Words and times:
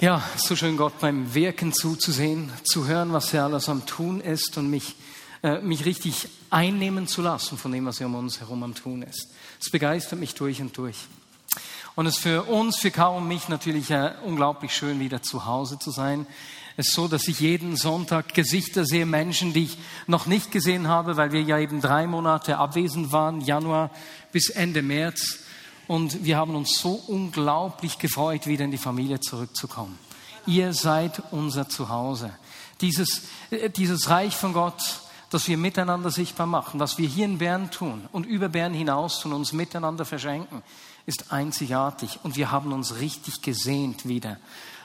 Ja, 0.00 0.22
so 0.36 0.54
schön 0.54 0.76
Gott 0.76 1.00
beim 1.00 1.34
Wirken 1.34 1.72
zuzusehen, 1.72 2.52
zu 2.62 2.86
hören, 2.86 3.12
was 3.12 3.34
er 3.34 3.42
alles 3.42 3.68
am 3.68 3.84
Tun 3.84 4.20
ist 4.20 4.56
und 4.56 4.70
mich, 4.70 4.94
äh, 5.42 5.58
mich 5.58 5.86
richtig 5.86 6.28
einnehmen 6.50 7.08
zu 7.08 7.20
lassen 7.20 7.58
von 7.58 7.72
dem, 7.72 7.84
was 7.84 8.00
er 8.00 8.06
um 8.06 8.14
uns 8.14 8.38
herum 8.38 8.62
am 8.62 8.76
Tun 8.76 9.02
ist. 9.02 9.26
Es 9.60 9.70
begeistert 9.70 10.20
mich 10.20 10.36
durch 10.36 10.60
und 10.60 10.76
durch. 10.76 10.96
Und 11.96 12.06
es 12.06 12.14
ist 12.14 12.22
für 12.22 12.44
uns, 12.44 12.76
für 12.76 12.92
Caro 12.92 13.16
und 13.16 13.26
mich 13.26 13.48
natürlich 13.48 13.90
äh, 13.90 14.12
unglaublich 14.24 14.72
schön, 14.72 15.00
wieder 15.00 15.20
zu 15.20 15.46
Hause 15.46 15.80
zu 15.80 15.90
sein. 15.90 16.28
Es 16.76 16.90
ist 16.90 16.94
so, 16.94 17.08
dass 17.08 17.26
ich 17.26 17.40
jeden 17.40 17.74
Sonntag 17.74 18.34
Gesichter 18.34 18.84
sehe, 18.84 19.04
Menschen, 19.04 19.52
die 19.52 19.64
ich 19.64 19.78
noch 20.06 20.26
nicht 20.26 20.52
gesehen 20.52 20.86
habe, 20.86 21.16
weil 21.16 21.32
wir 21.32 21.42
ja 21.42 21.58
eben 21.58 21.80
drei 21.80 22.06
Monate 22.06 22.58
abwesend 22.58 23.10
waren, 23.10 23.40
Januar 23.40 23.90
bis 24.30 24.48
Ende 24.48 24.80
März. 24.80 25.40
Und 25.88 26.24
wir 26.24 26.36
haben 26.36 26.54
uns 26.54 26.78
so 26.78 27.02
unglaublich 27.08 27.98
gefreut, 27.98 28.46
wieder 28.46 28.64
in 28.64 28.70
die 28.70 28.78
Familie 28.78 29.20
zurückzukommen. 29.20 29.98
Ihr 30.46 30.72
seid 30.74 31.22
unser 31.30 31.68
Zuhause. 31.68 32.30
Dieses, 32.80 33.22
äh, 33.50 33.70
dieses 33.70 34.08
Reich 34.08 34.36
von 34.36 34.52
Gott, 34.52 35.00
das 35.30 35.48
wir 35.48 35.56
miteinander 35.56 36.10
sichtbar 36.10 36.46
machen, 36.46 36.78
was 36.78 36.98
wir 36.98 37.08
hier 37.08 37.24
in 37.24 37.38
Bern 37.38 37.70
tun 37.70 38.06
und 38.12 38.24
über 38.24 38.48
Bern 38.48 38.72
hinaus 38.74 39.24
und 39.24 39.32
uns 39.32 39.52
miteinander 39.52 40.04
verschenken, 40.04 40.62
ist 41.06 41.32
einzigartig. 41.32 42.20
Und 42.22 42.36
wir 42.36 42.50
haben 42.50 42.72
uns 42.72 42.96
richtig 42.96 43.40
gesehnt, 43.40 44.06
wieder 44.06 44.36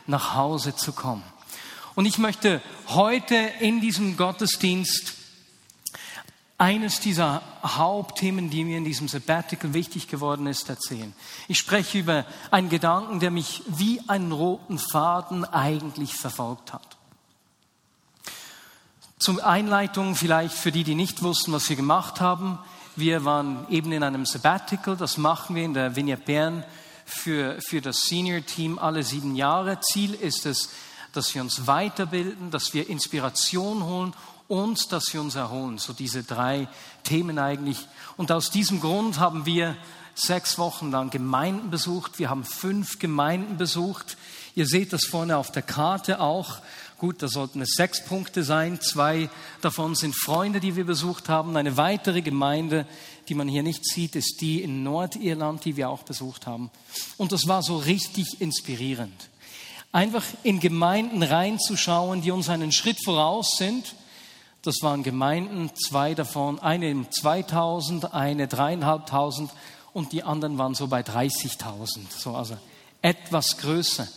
nach 0.07 0.35
Hause 0.35 0.75
zu 0.75 0.93
kommen. 0.93 1.23
Und 1.95 2.05
ich 2.05 2.17
möchte 2.17 2.61
heute 2.87 3.35
in 3.59 3.81
diesem 3.81 4.17
Gottesdienst 4.17 5.15
eines 6.57 6.99
dieser 6.99 7.41
Hauptthemen, 7.63 8.49
die 8.49 8.63
mir 8.63 8.77
in 8.77 8.85
diesem 8.85 9.07
Sabbatical 9.07 9.73
wichtig 9.73 10.07
geworden 10.07 10.47
ist, 10.47 10.69
erzählen. 10.69 11.13
Ich 11.47 11.57
spreche 11.57 11.99
über 11.99 12.25
einen 12.51 12.69
Gedanken, 12.69 13.19
der 13.19 13.31
mich 13.31 13.63
wie 13.67 14.01
einen 14.07 14.31
roten 14.31 14.77
Faden 14.77 15.45
eigentlich 15.45 16.13
verfolgt 16.13 16.73
hat. 16.73 16.97
Zur 19.17 19.45
Einleitung 19.45 20.15
vielleicht 20.15 20.55
für 20.55 20.71
die, 20.71 20.83
die 20.83 20.95
nicht 20.95 21.23
wussten, 21.23 21.53
was 21.53 21.69
wir 21.69 21.75
gemacht 21.75 22.19
haben. 22.19 22.59
Wir 22.95 23.25
waren 23.25 23.65
eben 23.69 23.91
in 23.91 24.03
einem 24.03 24.25
Sabbatical, 24.25 24.97
das 24.97 25.17
machen 25.17 25.55
wir 25.55 25.63
in 25.63 25.73
der 25.73 25.95
Vignette 25.95 26.23
Bern 26.23 26.65
für, 27.05 27.59
für 27.61 27.81
das 27.81 28.01
Senior 28.01 28.45
Team 28.45 28.77
alle 28.77 29.03
sieben 29.03 29.35
Jahre. 29.35 29.79
Ziel 29.81 30.13
ist 30.13 30.45
es, 30.45 30.69
dass 31.13 31.33
wir 31.33 31.41
uns 31.41 31.67
weiterbilden, 31.67 32.51
dass 32.51 32.73
wir 32.73 32.89
Inspiration 32.89 33.83
holen 33.83 34.13
und 34.47 34.91
dass 34.91 35.13
wir 35.13 35.21
uns 35.21 35.35
erholen. 35.35 35.77
So 35.77 35.93
diese 35.93 36.23
drei 36.23 36.67
Themen 37.03 37.39
eigentlich. 37.39 37.77
Und 38.17 38.31
aus 38.31 38.51
diesem 38.51 38.81
Grund 38.81 39.19
haben 39.19 39.45
wir 39.45 39.75
sechs 40.15 40.57
Wochen 40.57 40.91
lang 40.91 41.09
Gemeinden 41.09 41.69
besucht. 41.69 42.19
Wir 42.19 42.29
haben 42.29 42.43
fünf 42.43 42.99
Gemeinden 42.99 43.57
besucht. 43.57 44.17
Ihr 44.55 44.67
seht 44.67 44.93
das 44.93 45.05
vorne 45.05 45.37
auf 45.37 45.51
der 45.51 45.63
Karte 45.63 46.19
auch. 46.19 46.59
Gut, 46.99 47.21
da 47.21 47.27
sollten 47.27 47.61
es 47.61 47.71
sechs 47.75 48.05
Punkte 48.05 48.43
sein. 48.43 48.79
Zwei 48.79 49.29
davon 49.61 49.95
sind 49.95 50.15
Freunde, 50.15 50.59
die 50.59 50.75
wir 50.75 50.85
besucht 50.85 51.27
haben. 51.27 51.57
Eine 51.57 51.75
weitere 51.75 52.21
Gemeinde, 52.21 52.85
die 53.27 53.33
man 53.33 53.47
hier 53.47 53.63
nicht 53.63 53.85
sieht, 53.85 54.15
ist 54.15 54.39
die 54.41 54.61
in 54.61 54.83
Nordirland, 54.83 55.65
die 55.65 55.75
wir 55.75 55.89
auch 55.89 56.03
besucht 56.03 56.47
haben. 56.47 56.69
Und 57.17 57.31
das 57.31 57.47
war 57.47 57.63
so 57.63 57.77
richtig 57.77 58.39
inspirierend. 58.39 59.29
Einfach 59.91 60.23
in 60.43 60.59
Gemeinden 60.59 61.23
reinzuschauen, 61.23 62.21
die 62.21 62.31
uns 62.31 62.49
einen 62.49 62.71
Schritt 62.71 63.03
voraus 63.03 63.57
sind 63.57 63.95
das 64.63 64.75
waren 64.81 65.03
Gemeinden, 65.03 65.71
zwei 65.75 66.13
davon, 66.15 66.57
eine 66.59 66.89
im 66.89 67.11
2000, 67.11 68.13
eine 68.13 68.47
dreieinhalbtausend 68.47 69.51
und 69.91 70.13
die 70.13 70.23
anderen 70.23 70.57
waren 70.57 70.73
so 70.73 70.87
bei 70.87 71.01
30.000, 71.01 71.99
so 72.17 72.35
also 72.35 72.57
etwas 73.01 73.57
größer. 73.57 74.07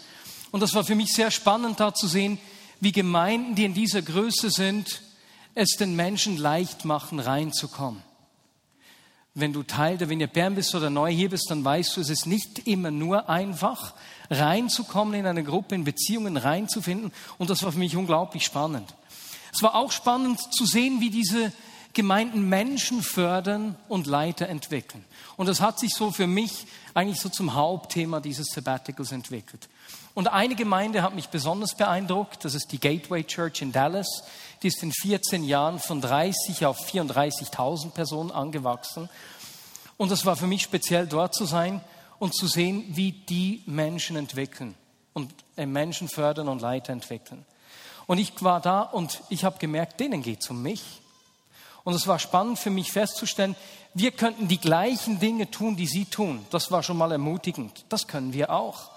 Und 0.53 0.61
das 0.61 0.73
war 0.75 0.85
für 0.85 0.95
mich 0.95 1.13
sehr 1.13 1.33
spannend 1.33 1.81
da 1.81 1.93
zu 1.93 2.07
sehen, 2.07 2.39
wie 2.81 2.93
Gemeinden, 2.93 3.57
die 3.57 3.65
in 3.65 3.75
dieser 3.75 4.03
Größe 4.03 4.51
sind, 4.51 5.03
es 5.57 5.77
den 5.79 5.97
Menschen 5.97 6.37
leicht 6.37 6.85
machen, 6.85 7.19
reinzukommen. 7.19 8.03
Wenn 9.35 9.53
du 9.53 9.65
Teil 9.65 9.99
der 9.99 10.09
Wiener 10.09 10.29
Bern 10.29 10.55
bist 10.55 10.75
oder 10.75 10.91
neu 10.91 11.13
hier 11.13 11.29
bist, 11.29 11.51
dann 11.51 11.65
weißt 11.65 11.97
du, 11.97 12.01
es 12.01 12.09
ist 12.09 12.27
nicht 12.27 12.67
immer 12.67 12.91
nur 12.91 13.29
einfach, 13.29 13.95
reinzukommen 14.31 15.15
in 15.15 15.27
eine 15.27 15.43
Gruppe, 15.43 15.75
in 15.75 15.85
Beziehungen 15.85 16.37
reinzufinden. 16.37 17.13
Und 17.37 17.51
das 17.51 17.63
war 17.63 17.73
für 17.73 17.79
mich 17.79 17.97
unglaublich 17.97 18.45
spannend. 18.45 18.95
Es 19.53 19.63
war 19.63 19.75
auch 19.75 19.93
spannend 19.93 20.41
zu 20.53 20.67
sehen, 20.67 21.01
wie 21.01 21.11
diese 21.11 21.53
Gemeinden 21.93 22.49
Menschen 22.49 23.03
fördern 23.03 23.75
und 23.89 24.07
Leiter 24.07 24.49
entwickeln. 24.49 25.03
Und 25.39 25.47
das 25.47 25.63
hat 25.63 25.79
sich 25.79 25.95
so 25.95 26.11
für 26.11 26.27
mich 26.27 26.67
eigentlich 26.93 27.21
so 27.21 27.31
zum 27.31 27.55
Hauptthema 27.55 28.21
dieses 28.21 28.49
Sabbaticals 28.49 29.13
entwickelt. 29.13 29.69
Und 30.13 30.29
eine 30.29 30.55
Gemeinde 30.55 31.03
hat 31.03 31.15
mich 31.15 31.29
besonders 31.29 31.75
beeindruckt, 31.75 32.45
das 32.45 32.55
ist 32.55 32.73
die 32.73 32.81
Gateway 32.81 33.25
Church 33.25 33.63
in 33.63 33.73
Dallas. 33.73 34.25
Die 34.63 34.69
ist 34.69 34.83
in 34.83 34.93
14 34.93 35.45
Jahren 35.45 35.79
von 35.79 36.01
30 36.01 36.67
auf 36.67 36.87
34.000 36.87 37.91
Personen 37.91 38.31
angewachsen. 38.31 39.09
Und 39.97 40.11
es 40.11 40.27
war 40.27 40.37
für 40.37 40.47
mich 40.47 40.63
speziell 40.63 41.07
dort 41.07 41.35
zu 41.35 41.45
sein 41.45 41.81
und 42.19 42.35
zu 42.35 42.47
sehen, 42.47 42.85
wie 42.89 43.13
die 43.13 43.63
Menschen 43.67 44.17
entwickeln 44.17 44.75
und 45.13 45.33
äh, 45.57 45.67
Menschen 45.67 46.09
fördern 46.09 46.49
und 46.49 46.61
Leiter 46.61 46.93
entwickeln. 46.93 47.45
Und 48.07 48.19
ich 48.19 48.33
war 48.43 48.61
da 48.61 48.83
und 48.83 49.23
ich 49.29 49.45
habe 49.45 49.59
gemerkt, 49.59 50.01
denen 50.01 50.23
geht 50.23 50.43
es 50.43 50.51
um 50.51 50.63
mich. 50.63 50.83
Und 51.85 51.95
es 51.95 52.07
war 52.07 52.19
spannend 52.19 52.59
für 52.59 52.71
mich 52.71 52.91
festzustellen, 52.93 53.55
wir 53.95 54.11
könnten 54.11 54.49
die 54.49 54.59
gleichen 54.59 55.19
Dinge 55.21 55.51
tun, 55.51 55.77
die 55.77 55.87
sie 55.87 56.05
tun. 56.05 56.45
Das 56.51 56.71
war 56.71 56.83
schon 56.83 56.99
mal 56.99 57.13
ermutigend. 57.13 57.85
Das 57.89 58.07
können 58.07 58.33
wir 58.33 58.51
auch. 58.51 58.91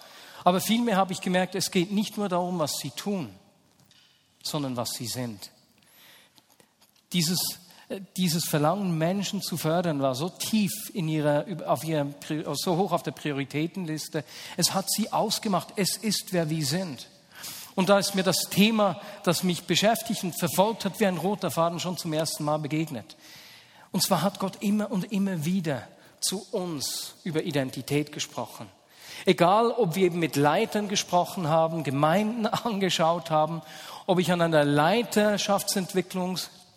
Aber 0.44 0.59
vielmehr 0.59 0.97
habe 0.97 1.14
ich 1.14 1.22
gemerkt, 1.22 1.56
es 1.56 1.72
geht 1.72 1.92
nicht 1.92 2.18
nur 2.18 2.30
darum, 2.30 2.59
was 2.59 2.78
sie 2.80 2.92
tun, 2.92 3.34
sondern 4.44 4.75
was 4.75 4.92
sie 4.92 5.08
sind. 5.08 5.52
Dieses, 7.14 7.40
äh, 7.90 8.02
dieses 8.18 8.46
Verlangen, 8.46 8.97
Menschen 8.97 9.41
zu 9.41 9.58
fördern, 9.58 10.02
war 10.02 10.16
so 10.16 10.30
tief 10.30 10.72
in 10.94 11.08
ihrer, 11.08 11.46
auf 11.66 11.84
ihrer, 11.84 12.08
so 12.56 12.78
hoch 12.78 12.91
auf 12.91 13.03
der 13.03 13.12
Prioritätenliste. 13.12 14.24
Es 14.58 14.74
hat 14.74 14.90
sie 14.91 15.12
ausgemacht. 15.12 15.74
Es 15.76 15.97
ist, 15.97 16.34
wer 16.34 16.50
wir 16.50 16.66
sind. 16.66 17.08
Und 17.79 17.88
da 17.88 17.97
ist 17.97 18.13
mir 18.13 18.23
das 18.23 18.50
Thema, 18.51 19.00
das 19.23 19.44
mich 19.44 19.63
beschäftigt 19.63 20.25
und 20.25 20.38
verfolgt 20.38 20.84
hat, 20.84 21.00
wie 21.00 21.06
ein 21.06 21.16
roter 21.16 21.50
Faden 21.50 21.79
schon 21.79 21.95
zum 21.95 22.12
ersten 22.12 22.44
Mal 22.44 22.57
begegnet. 22.57 23.16
Und 23.94 24.03
zwar 24.03 24.22
hat 24.22 24.38
Gott 24.38 24.57
immer 24.59 24.91
und 24.91 25.13
immer 25.13 25.45
wieder 25.45 25.88
zu 26.19 26.45
uns 26.51 27.13
über 27.23 27.44
Identität 27.44 28.12
gesprochen. 28.12 28.67
Egal, 29.25 29.72
ob 29.72 29.95
wir 29.95 30.07
eben 30.07 30.19
mit 30.19 30.35
Leitern 30.35 30.90
gesprochen 30.90 31.47
haben, 31.47 31.85
Gemeinden 31.85 32.47
angeschaut 32.47 33.31
haben, 33.31 33.62
ob 34.07 34.19
ich 34.19 34.29
an 34.34 34.41
einer 34.41 34.66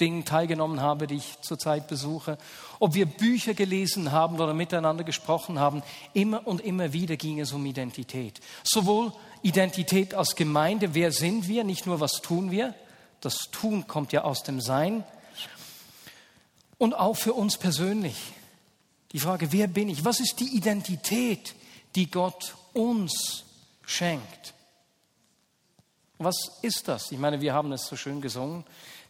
Leiterschaftsentwicklungsding 0.02 0.24
teilgenommen 0.24 0.80
habe, 0.80 1.06
die 1.06 1.16
ich 1.16 1.40
zurzeit 1.40 1.86
besuche, 1.86 2.38
ob 2.78 2.94
wir 2.94 3.06
Bücher 3.06 3.54
gelesen 3.54 4.12
haben 4.12 4.40
oder 4.40 4.54
miteinander 4.54 5.04
gesprochen 5.04 5.58
haben, 5.58 5.82
immer 6.14 6.46
und 6.46 6.60
immer 6.60 6.92
wieder 6.92 7.16
ging 7.16 7.40
es 7.40 7.52
um 7.52 7.64
Identität. 7.66 8.40
Sowohl 8.64 9.12
Identität 9.42 10.14
als 10.14 10.34
Gemeinde, 10.34 10.94
wer 10.94 11.12
sind 11.12 11.48
wir, 11.48 11.64
nicht 11.64 11.86
nur 11.86 12.00
was 12.00 12.12
tun 12.22 12.50
wir, 12.50 12.74
das 13.20 13.36
Tun 13.52 13.86
kommt 13.86 14.12
ja 14.12 14.22
aus 14.22 14.42
dem 14.42 14.60
Sein. 14.60 15.04
Und 16.78 16.94
auch 16.94 17.16
für 17.16 17.34
uns 17.34 17.56
persönlich. 17.56 18.16
Die 19.12 19.20
Frage, 19.20 19.52
wer 19.52 19.68
bin 19.68 19.88
ich? 19.88 20.04
Was 20.04 20.18
ist 20.18 20.40
die 20.40 20.56
Identität, 20.56 21.54
die 21.94 22.10
Gott 22.10 22.56
uns 22.72 23.44
schenkt? 23.86 24.54
Was 26.18 26.58
ist 26.62 26.88
das? 26.88 27.12
Ich 27.12 27.18
meine, 27.18 27.40
wir 27.40 27.52
haben 27.52 27.70
es 27.72 27.86
so 27.86 27.96
schön 27.96 28.20
gesungen. 28.20 28.64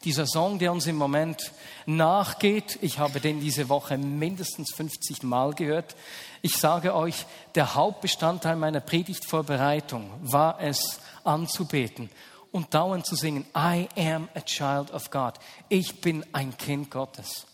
Dieser 0.05 0.27
Song, 0.27 0.59
der 0.59 0.73
uns 0.73 0.89
im 0.89 0.97
Moment 0.97 1.53
nachgeht, 1.87 2.77
ich 2.83 2.99
habe 2.99 3.21
den 3.21 3.41
diese 3.41 3.69
Woche 3.69 3.97
mindestens 3.99 4.75
50 4.75 5.23
Mal 5.23 5.55
gehört. 5.55 5.95
Ich 6.41 6.57
sage 6.57 6.95
euch, 6.95 7.25
der 7.55 7.75
Hauptbestandteil 7.75 8.57
meiner 8.57 8.81
Predigtvorbereitung 8.81 10.11
war 10.21 10.61
es, 10.61 10.99
anzubeten 11.23 12.11
und 12.51 12.75
dauernd 12.75 13.07
zu 13.07 13.15
singen, 13.15 13.47
I 13.57 13.89
am 13.97 14.29
a 14.35 14.41
child 14.41 14.93
of 14.93 15.11
God. 15.11 15.35
Ich 15.69 16.01
bin 16.01 16.25
ein 16.33 16.57
Kind 16.57 16.91
Gottes. 16.91 17.47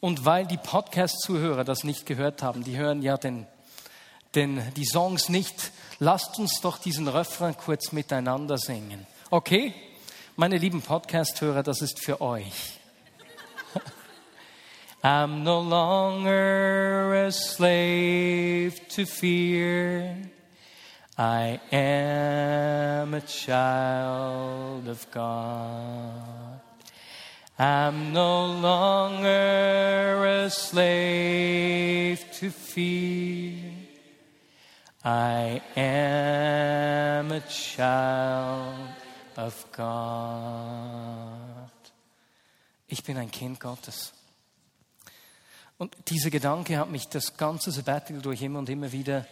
Und 0.00 0.24
weil 0.24 0.46
die 0.46 0.56
Podcast-Zuhörer 0.56 1.62
das 1.62 1.84
nicht 1.84 2.06
gehört 2.06 2.42
haben, 2.42 2.64
die 2.64 2.76
hören 2.76 3.02
ja 3.02 3.16
den, 3.16 3.46
den, 4.34 4.60
die 4.74 4.84
Songs 4.84 5.28
nicht, 5.28 5.70
lasst 6.00 6.40
uns 6.40 6.60
doch 6.60 6.78
diesen 6.78 7.06
Refrain 7.06 7.56
kurz 7.56 7.92
miteinander 7.92 8.58
singen. 8.58 9.06
Okay? 9.30 9.72
Meine 10.34 10.56
lieben 10.56 10.80
Podcast-Hörer, 10.80 11.62
das 11.62 11.82
ist 11.82 12.02
für 12.02 12.22
euch. 12.22 12.80
I'm 15.02 15.42
no 15.42 15.60
longer 15.60 17.26
a 17.26 17.30
slave 17.30 18.72
to 18.96 19.04
fear. 19.04 20.16
I 21.18 21.60
am 21.70 23.12
a 23.12 23.20
child 23.20 24.88
of 24.88 25.06
God. 25.10 26.62
I'm 27.58 28.14
no 28.14 28.46
longer 28.46 30.24
a 30.24 30.48
slave 30.48 32.24
to 32.40 32.48
fear. 32.50 33.58
I 35.04 35.60
am 35.76 37.32
a 37.32 37.40
child 37.50 39.01
of 39.42 39.66
God. 39.72 39.86
Ich 42.86 43.02
bin 43.02 43.16
ein 43.18 43.30
Kind 43.30 43.58
Gottes. 43.60 44.12
Und 45.78 45.96
dieser 46.08 46.30
Gedanke 46.30 46.78
hat 46.78 46.90
mich 46.90 47.08
das 47.08 47.36
ganze 47.36 47.72
Sabbatical 47.72 48.22
durch 48.22 48.42
immer 48.42 48.60
und 48.60 48.68
immer 48.68 48.92
wieder 48.92 49.26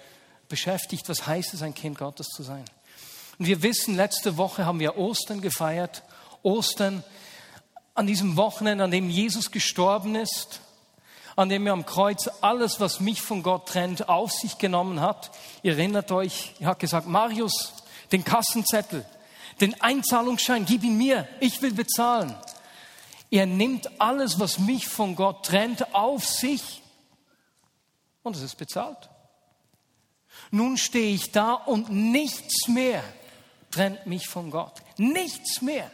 beschäftigt. 0.49 1.09
Was 1.09 1.27
heißt 1.27 1.55
es, 1.55 1.63
ein 1.63 1.75
Kind 1.75 1.99
Gottes 1.99 2.27
zu 2.29 2.43
sein? 2.43 2.65
Und 3.39 3.47
wir 3.47 3.63
wissen, 3.63 3.95
letzte 3.95 4.37
Woche 4.37 4.67
haben 4.67 4.81
wir 4.81 4.99
Ostern 4.99 5.41
gefeiert. 5.41 6.03
Ostern 6.43 7.05
an 7.95 8.07
diesem 8.07 8.37
Wochenende, 8.37 8.85
an 8.85 8.91
dem 8.91 9.11
Jesus 9.11 9.51
gestorben 9.51 10.17
ist, 10.17 10.61
an 11.37 11.49
dem 11.49 11.67
er 11.67 11.73
am 11.73 11.87
Kreuz 11.87 12.29
alles, 12.41 12.81
was 12.81 12.99
mich 12.99 13.23
von 13.23 13.43
Gott 13.43 13.69
trennt, 13.69 14.09
auf 14.09 14.33
sich 14.33 14.59
genommen 14.59 15.01
hat. 15.01 15.31
Ihr 15.63 15.73
erinnert 15.73 16.11
euch, 16.11 16.55
er 16.59 16.69
hat 16.69 16.81
gesagt, 16.81 17.07
Marius, 17.07 17.75
den 18.11 18.25
Kassenzettel, 18.25 19.07
den 19.61 19.81
Einzahlungsschein, 19.81 20.65
gib 20.65 20.83
ihn 20.83 20.97
mir, 20.97 21.29
ich 21.41 21.61
will 21.63 21.73
bezahlen. 21.73 22.35
Er 23.31 23.47
nimmt 23.47 24.01
alles, 24.01 24.41
was 24.41 24.59
mich 24.59 24.89
von 24.89 25.15
Gott 25.15 25.47
trennt, 25.47 25.95
auf 25.95 26.27
sich 26.27 26.83
und 28.23 28.37
es 28.37 28.43
ist 28.43 28.57
bezahlt. 28.57 29.09
Nun 30.51 30.77
stehe 30.77 31.15
ich 31.15 31.31
da 31.31 31.55
und 31.55 31.91
nichts 31.91 32.69
mehr 32.69 33.03
trennt 33.71 34.07
mich 34.07 34.27
von 34.27 34.51
Gott. 34.51 34.83
Nichts 34.97 35.63
mehr. 35.63 35.91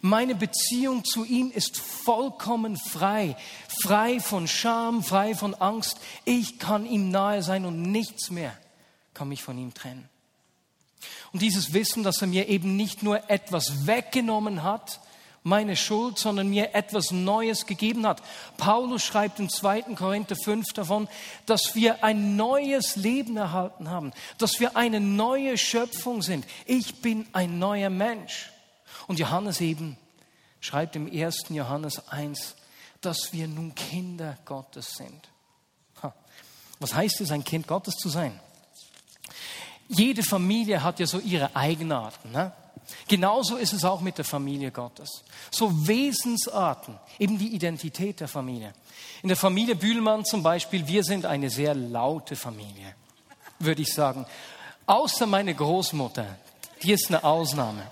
Meine 0.00 0.34
Beziehung 0.34 1.04
zu 1.04 1.24
ihm 1.24 1.50
ist 1.50 1.78
vollkommen 1.78 2.76
frei, 2.76 3.36
frei 3.82 4.20
von 4.20 4.46
Scham, 4.46 5.02
frei 5.02 5.34
von 5.34 5.54
Angst. 5.54 5.98
Ich 6.24 6.58
kann 6.58 6.86
ihm 6.86 7.10
nahe 7.10 7.42
sein 7.42 7.64
und 7.64 7.82
nichts 7.82 8.30
mehr 8.30 8.56
kann 9.14 9.28
mich 9.28 9.42
von 9.42 9.58
ihm 9.58 9.74
trennen. 9.74 10.08
Und 11.32 11.42
dieses 11.42 11.72
Wissen, 11.72 12.02
dass 12.02 12.20
er 12.20 12.28
mir 12.28 12.48
eben 12.48 12.76
nicht 12.76 13.02
nur 13.02 13.30
etwas 13.30 13.86
weggenommen 13.86 14.62
hat, 14.62 15.00
meine 15.44 15.76
Schuld, 15.76 16.18
sondern 16.18 16.48
mir 16.48 16.74
etwas 16.74 17.10
Neues 17.10 17.66
gegeben 17.66 18.06
hat. 18.06 18.22
Paulus 18.56 19.02
schreibt 19.02 19.40
im 19.40 19.48
2. 19.48 19.82
Korinther 19.96 20.36
5 20.36 20.72
davon, 20.72 21.08
dass 21.46 21.74
wir 21.74 22.04
ein 22.04 22.36
neues 22.36 22.96
Leben 22.96 23.36
erhalten 23.36 23.90
haben, 23.90 24.12
dass 24.38 24.60
wir 24.60 24.76
eine 24.76 25.00
neue 25.00 25.58
Schöpfung 25.58 26.22
sind. 26.22 26.46
Ich 26.66 27.02
bin 27.02 27.26
ein 27.32 27.58
neuer 27.58 27.90
Mensch. 27.90 28.50
Und 29.08 29.18
Johannes 29.18 29.60
eben 29.60 29.96
schreibt 30.60 30.94
im 30.94 31.10
1. 31.10 31.46
Johannes 31.48 32.08
1, 32.08 32.54
dass 33.00 33.32
wir 33.32 33.48
nun 33.48 33.74
Kinder 33.74 34.38
Gottes 34.44 34.94
sind. 34.94 35.28
Was 36.78 36.94
heißt 36.94 37.20
es, 37.20 37.30
ein 37.30 37.44
Kind 37.44 37.66
Gottes 37.66 37.94
zu 37.94 38.08
sein? 38.08 38.38
Jede 39.88 40.22
Familie 40.22 40.82
hat 40.82 41.00
ja 41.00 41.06
so 41.06 41.18
ihre 41.18 41.54
Eigenarten. 41.54 42.32
Ne? 42.32 42.52
Genauso 43.08 43.56
ist 43.56 43.72
es 43.72 43.84
auch 43.84 44.00
mit 44.00 44.18
der 44.18 44.24
Familie 44.24 44.70
Gottes. 44.70 45.22
So 45.50 45.86
Wesensarten, 45.86 46.98
eben 47.18 47.38
die 47.38 47.54
Identität 47.54 48.20
der 48.20 48.28
Familie. 48.28 48.72
In 49.22 49.28
der 49.28 49.36
Familie 49.36 49.76
Bühlmann 49.76 50.24
zum 50.24 50.42
Beispiel, 50.42 50.86
wir 50.86 51.04
sind 51.04 51.26
eine 51.26 51.50
sehr 51.50 51.74
laute 51.74 52.36
Familie, 52.36 52.94
würde 53.58 53.82
ich 53.82 53.92
sagen. 53.92 54.26
Außer 54.86 55.26
meine 55.26 55.54
Großmutter, 55.54 56.26
die 56.82 56.92
ist 56.92 57.08
eine 57.08 57.22
Ausnahme. 57.22 57.86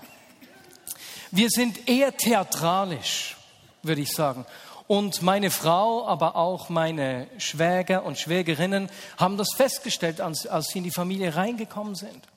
Wir 1.31 1.49
sind 1.49 1.87
eher 1.87 2.15
theatralisch, 2.15 3.37
würde 3.83 4.01
ich 4.01 4.11
sagen. 4.11 4.45
Und 4.91 5.21
meine 5.21 5.51
Frau, 5.51 6.05
aber 6.05 6.35
auch 6.35 6.67
meine 6.67 7.29
Schwäger 7.37 8.03
und 8.03 8.19
Schwägerinnen 8.19 8.89
haben 9.15 9.37
das 9.37 9.53
festgestellt, 9.55 10.19
als, 10.19 10.45
als 10.45 10.67
sie 10.67 10.79
in 10.79 10.83
die 10.83 10.91
Familie 10.91 11.33
reingekommen 11.33 11.95
sind. 11.95 12.27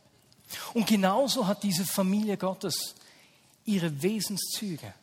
Und 0.73 0.87
genauso 0.87 1.49
hat 1.49 1.65
diese 1.65 1.85
Familie 1.85 2.37
Gottes 2.37 2.95
ihre 3.65 4.01
Wesenszüge, 4.05 4.95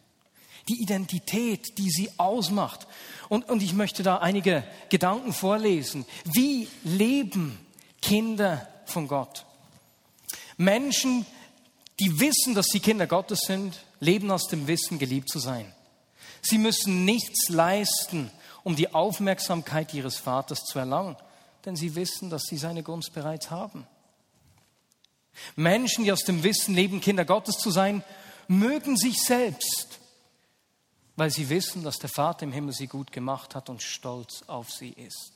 die 0.70 0.82
Identität, 0.82 1.78
die 1.78 1.90
sie 1.90 2.10
ausmacht. 2.16 2.88
Und, 3.28 3.50
und 3.50 3.62
ich 3.62 3.74
möchte 3.74 4.02
da 4.02 4.20
einige 4.20 4.64
Gedanken 4.88 5.34
vorlesen. 5.34 6.06
Wie 6.24 6.70
leben 6.86 7.60
Kinder 8.02 8.66
von 8.86 9.10
Gott? 9.10 9.46
Menschen, 10.56 11.26
die 12.00 12.18
wissen, 12.18 12.56
dass 12.56 12.68
sie 12.68 12.80
Kinder 12.80 13.08
Gottes 13.08 13.42
sind, 13.46 13.84
leben 14.00 14.32
aus 14.32 14.48
dem 14.48 14.68
Wissen, 14.68 15.00
geliebt 15.00 15.28
zu 15.28 15.40
sein. 15.40 15.76
Sie 16.42 16.58
müssen 16.58 17.06
nichts 17.06 17.50
leisten, 17.50 18.32
um 18.64 18.76
die 18.76 18.94
Aufmerksamkeit 18.94 19.94
ihres 19.94 20.18
Vaters 20.18 20.64
zu 20.64 20.80
erlangen, 20.80 21.16
denn 21.66 21.76
sie 21.76 21.96
wissen, 21.96 22.30
dass 22.30 22.44
sie 22.44 22.58
seine 22.58 22.84
Gunst 22.84 23.14
bereits 23.14 23.52
haben. 23.52 23.88
Menschen, 25.56 26.04
die 26.04 26.12
aus 26.12 26.24
dem 26.24 26.44
Wissen 26.44 26.76
leben, 26.76 27.02
Kinder 27.02 27.26
Gottes 27.26 27.58
zu 27.58 27.72
sein, 27.72 28.04
mögen 28.48 28.98
sich 28.98 29.22
selbst, 29.22 30.00
weil 31.16 31.30
sie 31.30 31.50
wissen, 31.50 31.84
dass 31.84 31.98
der 31.98 32.10
Vater 32.10 32.44
im 32.44 32.52
Himmel 32.52 32.74
sie 32.74 32.88
gut 32.88 33.12
gemacht 33.12 33.56
hat 33.56 33.70
und 33.70 33.82
stolz 33.82 34.44
auf 34.48 34.72
sie 34.72 34.90
ist. 34.90 35.32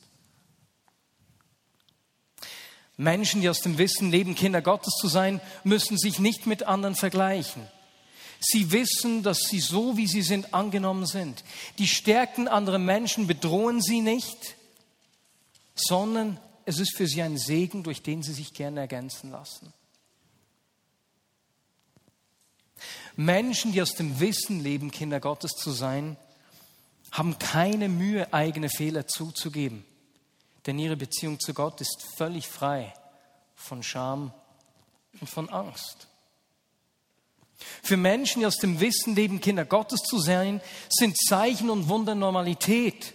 Menschen, 2.96 3.42
die 3.42 3.48
aus 3.48 3.60
dem 3.60 3.78
Wissen 3.78 4.10
leben, 4.10 4.34
Kinder 4.34 4.62
Gottes 4.62 4.94
zu 4.98 5.08
sein, 5.08 5.40
müssen 5.64 5.98
sich 5.98 6.18
nicht 6.18 6.46
mit 6.46 6.62
anderen 6.62 6.94
vergleichen. 6.94 7.66
Sie 8.40 8.70
wissen, 8.72 9.22
dass 9.22 9.38
sie 9.48 9.60
so, 9.60 9.96
wie 9.96 10.06
sie 10.06 10.22
sind, 10.22 10.52
angenommen 10.54 11.06
sind. 11.06 11.42
Die 11.78 11.88
Stärken 11.88 12.48
anderer 12.48 12.78
Menschen 12.78 13.26
bedrohen 13.26 13.80
sie 13.80 14.00
nicht, 14.00 14.56
sondern 15.74 16.38
es 16.64 16.78
ist 16.78 16.96
für 16.96 17.06
sie 17.06 17.22
ein 17.22 17.38
Segen, 17.38 17.82
durch 17.82 18.02
den 18.02 18.22
sie 18.22 18.32
sich 18.32 18.52
gerne 18.52 18.80
ergänzen 18.80 19.30
lassen. 19.30 19.72
Menschen, 23.16 23.72
die 23.72 23.80
aus 23.80 23.94
dem 23.94 24.20
Wissen 24.20 24.62
leben, 24.62 24.90
Kinder 24.90 25.20
Gottes 25.20 25.52
zu 25.52 25.70
sein, 25.70 26.16
haben 27.10 27.38
keine 27.38 27.88
Mühe, 27.88 28.32
eigene 28.32 28.68
Fehler 28.68 29.06
zuzugeben. 29.06 29.84
Denn 30.66 30.78
ihre 30.78 30.96
Beziehung 30.96 31.40
zu 31.40 31.54
Gott 31.54 31.80
ist 31.80 32.04
völlig 32.16 32.46
frei 32.46 32.92
von 33.54 33.82
Scham 33.82 34.32
und 35.20 35.30
von 35.30 35.48
Angst. 35.48 36.08
Für 37.82 37.96
Menschen, 37.96 38.40
die 38.40 38.46
aus 38.46 38.58
dem 38.58 38.80
Wissen 38.80 39.14
leben, 39.14 39.40
Kinder 39.40 39.64
Gottes 39.64 40.02
zu 40.02 40.18
sein, 40.18 40.60
sind 40.90 41.16
Zeichen 41.16 41.70
und 41.70 41.88
Wunder 41.88 42.14
Normalität, 42.14 43.14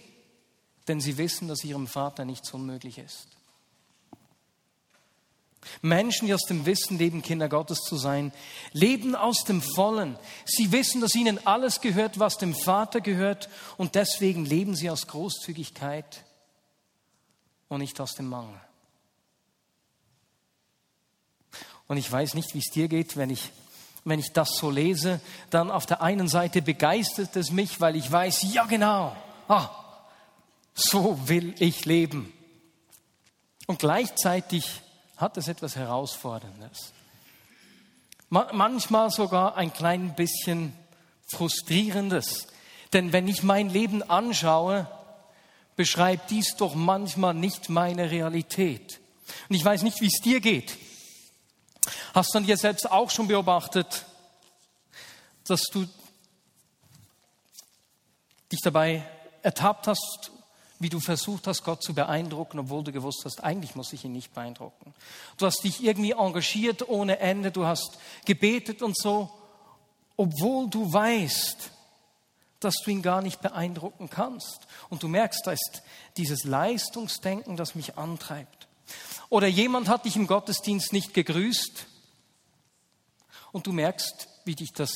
denn 0.88 1.00
sie 1.00 1.16
wissen, 1.18 1.48
dass 1.48 1.64
ihrem 1.64 1.86
Vater 1.86 2.24
nichts 2.24 2.52
unmöglich 2.52 2.98
ist. 2.98 3.28
Menschen, 5.80 6.26
die 6.26 6.34
aus 6.34 6.42
dem 6.42 6.66
Wissen 6.66 6.98
leben, 6.98 7.22
Kinder 7.22 7.48
Gottes 7.48 7.78
zu 7.80 7.96
sein, 7.96 8.32
leben 8.72 9.14
aus 9.14 9.44
dem 9.44 9.62
Vollen. 9.62 10.18
Sie 10.44 10.72
wissen, 10.72 11.00
dass 11.00 11.14
ihnen 11.14 11.44
alles 11.46 11.80
gehört, 11.80 12.18
was 12.18 12.36
dem 12.36 12.54
Vater 12.54 13.00
gehört, 13.00 13.48
und 13.76 13.94
deswegen 13.94 14.44
leben 14.44 14.74
sie 14.74 14.90
aus 14.90 15.06
Großzügigkeit 15.06 16.24
und 17.68 17.78
nicht 17.78 18.00
aus 18.00 18.14
dem 18.14 18.28
Mangel. 18.28 18.60
Und 21.86 21.96
ich 21.96 22.10
weiß 22.10 22.34
nicht, 22.34 22.54
wie 22.54 22.58
es 22.58 22.72
dir 22.72 22.88
geht, 22.88 23.16
wenn 23.16 23.30
ich, 23.30 23.50
wenn 24.04 24.18
ich 24.18 24.32
das 24.32 24.56
so 24.56 24.70
lese, 24.70 25.20
dann 25.50 25.70
auf 25.70 25.86
der 25.86 26.02
einen 26.02 26.28
Seite 26.28 26.62
begeistert 26.62 27.36
es 27.36 27.50
mich, 27.50 27.80
weil 27.80 27.96
ich 27.96 28.10
weiß, 28.10 28.52
ja 28.52 28.64
genau, 28.64 29.16
ah, 29.48 29.68
so 30.74 31.28
will 31.28 31.54
ich 31.58 31.84
leben. 31.84 32.32
Und 33.66 33.78
gleichzeitig 33.78 34.82
hat 35.16 35.36
es 35.36 35.48
etwas 35.48 35.76
Herausforderndes. 35.76 36.92
Manchmal 38.28 39.10
sogar 39.10 39.56
ein 39.56 39.72
klein 39.72 40.14
bisschen 40.14 40.72
frustrierendes. 41.26 42.48
Denn 42.92 43.12
wenn 43.12 43.28
ich 43.28 43.42
mein 43.42 43.68
Leben 43.68 44.02
anschaue, 44.02 44.86
beschreibt 45.76 46.30
dies 46.30 46.56
doch 46.56 46.74
manchmal 46.74 47.34
nicht 47.34 47.68
meine 47.68 48.10
Realität. 48.10 49.00
Und 49.48 49.56
ich 49.56 49.64
weiß 49.64 49.82
nicht, 49.82 50.00
wie 50.00 50.06
es 50.06 50.20
dir 50.22 50.40
geht. 50.40 50.76
Hast 52.14 52.34
du 52.34 52.38
an 52.38 52.44
dir 52.44 52.58
selbst 52.58 52.90
auch 52.90 53.08
schon 53.08 53.26
beobachtet, 53.26 54.04
dass 55.46 55.62
du 55.72 55.88
dich 58.50 58.60
dabei 58.62 59.02
ertappt 59.40 59.86
hast, 59.86 60.30
wie 60.78 60.90
du 60.90 61.00
versucht 61.00 61.46
hast, 61.46 61.64
Gott 61.64 61.82
zu 61.82 61.94
beeindrucken, 61.94 62.58
obwohl 62.58 62.84
du 62.84 62.92
gewusst 62.92 63.22
hast, 63.24 63.42
eigentlich 63.42 63.76
muss 63.76 63.94
ich 63.94 64.04
ihn 64.04 64.12
nicht 64.12 64.34
beeindrucken. 64.34 64.92
Du 65.38 65.46
hast 65.46 65.64
dich 65.64 65.82
irgendwie 65.82 66.10
engagiert 66.10 66.86
ohne 66.86 67.18
Ende, 67.18 67.50
du 67.50 67.64
hast 67.64 67.96
gebetet 68.26 68.82
und 68.82 68.94
so, 68.94 69.30
obwohl 70.18 70.68
du 70.68 70.92
weißt, 70.92 71.70
dass 72.60 72.74
du 72.84 72.90
ihn 72.90 73.00
gar 73.00 73.22
nicht 73.22 73.40
beeindrucken 73.40 74.10
kannst. 74.10 74.66
Und 74.90 75.02
du 75.02 75.08
merkst, 75.08 75.46
da 75.46 75.52
ist 75.52 75.82
dieses 76.18 76.44
Leistungsdenken, 76.44 77.56
das 77.56 77.74
mich 77.74 77.96
antreibt. 77.96 78.68
Oder 79.30 79.46
jemand 79.46 79.88
hat 79.88 80.04
dich 80.04 80.16
im 80.16 80.26
Gottesdienst 80.26 80.92
nicht 80.92 81.14
gegrüßt 81.14 81.86
und 83.52 83.66
du 83.66 83.72
merkst, 83.72 84.28
wie 84.44 84.54
dich 84.54 84.72
das 84.72 84.92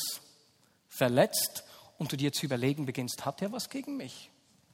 verletzt 0.88 1.64
und 1.98 2.10
du 2.10 2.16
dir 2.16 2.32
zu 2.32 2.46
überlegen 2.46 2.86
beginnst, 2.86 3.24
hat 3.24 3.42
er 3.42 3.52
was 3.52 3.70
gegen 3.70 3.96
mich? 3.96 4.30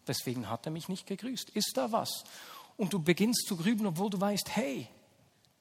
Deswegen 0.07 0.49
hat 0.49 0.67
er 0.67 0.73
mich 0.73 0.89
nicht 0.89 1.07
gegrüßt. 1.07 1.51
Ist 1.51 1.77
da 1.77 1.93
was? 1.93 2.25
und 2.77 2.93
du 2.93 3.03
beginnst 3.03 3.47
zu 3.47 3.57
grübeln, 3.57 3.87
obwohl 3.87 4.11
du 4.11 4.21
weißt, 4.21 4.57
hey, 4.57 4.89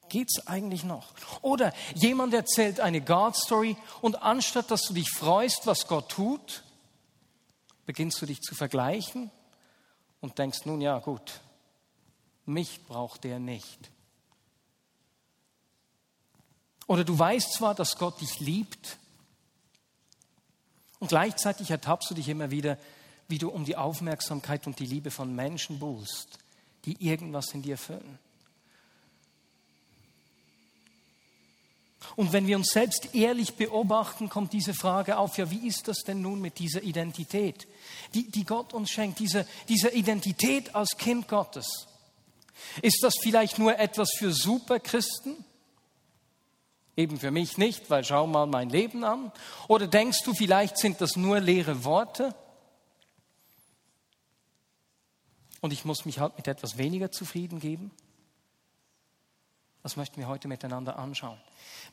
geht's 0.10 0.48
eigentlich 0.48 0.84
noch? 0.84 1.14
Oder 1.42 1.74
jemand 1.96 2.34
erzählt 2.34 2.80
eine 2.80 3.02
God-Story 3.02 3.78
und 4.02 4.22
anstatt 4.22 4.72
dass 4.72 4.84
du 4.84 4.94
dich 4.94 5.10
freust, 5.10 5.66
was 5.66 5.88
Gott 5.88 6.10
tut, 6.10 6.64
beginnst 7.86 8.22
du 8.22 8.26
dich 8.26 8.40
zu 8.42 8.56
vergleichen 8.56 9.32
und 10.20 10.38
denkst, 10.40 10.66
nun 10.66 10.82
ja, 10.82 11.00
gut, 11.00 11.42
mich 12.46 12.84
braucht 12.86 13.24
der 13.24 13.40
nicht. 13.40 13.92
Oder 16.92 17.06
du 17.06 17.18
weißt 17.18 17.54
zwar, 17.54 17.74
dass 17.74 17.98
Gott 17.98 18.20
dich 18.20 18.42
liebt, 18.42 18.98
und 21.00 21.08
gleichzeitig 21.08 21.72
ertappst 21.72 22.12
du 22.12 22.16
dich 22.16 22.28
immer 22.28 22.52
wieder, 22.52 22.78
wie 23.30 23.38
du 23.38 23.50
um 23.50 23.64
die 23.64 23.78
Aufmerksamkeit 23.78 24.68
und 24.68 24.78
die 24.78 24.86
Liebe 24.86 25.10
von 25.10 25.34
Menschen 25.34 25.80
buhlst, 25.80 26.38
die 26.84 27.02
irgendwas 27.02 27.54
in 27.54 27.62
dir 27.62 27.78
füllen. 27.78 28.20
Und 32.18 32.34
wenn 32.34 32.46
wir 32.46 32.58
uns 32.58 32.72
selbst 32.74 33.16
ehrlich 33.16 33.54
beobachten, 33.54 34.28
kommt 34.28 34.52
diese 34.52 34.74
Frage 34.74 35.18
auf, 35.18 35.38
ja, 35.38 35.50
wie 35.50 35.66
ist 35.66 35.88
das 35.88 36.00
denn 36.00 36.22
nun 36.22 36.42
mit 36.42 36.60
dieser 36.60 36.84
Identität, 36.84 37.70
die, 38.14 38.30
die 38.30 38.44
Gott 38.44 38.74
uns 38.74 38.92
schenkt, 38.92 39.20
diese, 39.20 39.48
diese 39.70 39.92
Identität 39.92 40.76
als 40.76 40.98
Kind 40.98 41.30
Gottes? 41.30 41.88
Ist 42.82 43.02
das 43.02 43.14
vielleicht 43.22 43.60
nur 43.60 43.80
etwas 43.80 44.10
für 44.18 44.34
Superchristen? 44.34 45.46
Eben 46.98 47.20
für 47.20 47.32
mich 47.32 47.58
nicht, 47.58 47.90
weil 47.90 48.04
schau 48.04 48.28
mal 48.28 48.46
mein 48.48 48.70
Leben 48.70 49.04
an. 49.04 49.32
Oder 49.68 49.88
denkst 49.88 50.24
du, 50.24 50.34
vielleicht 50.34 50.78
sind 50.78 51.00
das 51.02 51.16
nur 51.16 51.40
leere 51.40 51.84
Worte? 51.84 52.36
Und 55.62 55.72
ich 55.72 55.86
muss 55.86 56.06
mich 56.06 56.20
halt 56.20 56.36
mit 56.38 56.48
etwas 56.48 56.78
weniger 56.78 57.12
zufrieden 57.12 57.60
geben? 57.60 57.92
Das 59.84 59.96
möchten 59.96 60.20
wir 60.20 60.28
heute 60.28 60.48
miteinander 60.48 61.00
anschauen. 61.00 61.40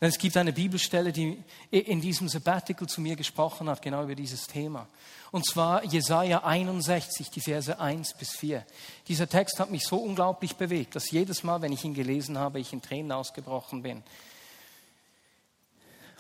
Denn 0.00 0.11
es 0.11 0.19
gibt 0.19 0.37
eine 0.37 0.52
Bibelstelle, 0.52 1.11
die 1.11 1.43
in 1.71 2.00
diesem 2.00 2.28
Sabbatical 2.28 2.87
zu 2.87 3.00
mir 3.00 3.17
gesprochen 3.17 3.69
hat, 3.69 3.81
genau 3.81 4.02
über 4.05 4.14
dieses 4.14 4.47
Thema. 4.47 4.87
Und 5.31 5.47
zwar 5.47 5.85
Jesaja 5.85 6.45
61, 6.45 7.31
die 7.31 7.40
Verse 7.40 7.78
1 7.78 8.14
bis 8.14 8.37
4. 8.37 8.64
Dieser 9.09 9.28
Text 9.28 9.59
hat 9.59 9.71
mich 9.71 9.85
so 9.85 9.97
unglaublich 9.97 10.57
bewegt, 10.57 10.97
dass 10.97 11.11
jedes 11.11 11.43
Mal, 11.43 11.62
wenn 11.62 11.73
ich 11.73 11.85
ihn 11.85 11.95
gelesen 11.95 12.38
habe, 12.38 12.61
ich 12.61 12.73
in 12.73 12.83
Tränen 12.83 13.12
ausgebrochen 13.12 13.83
bin. 13.83 14.02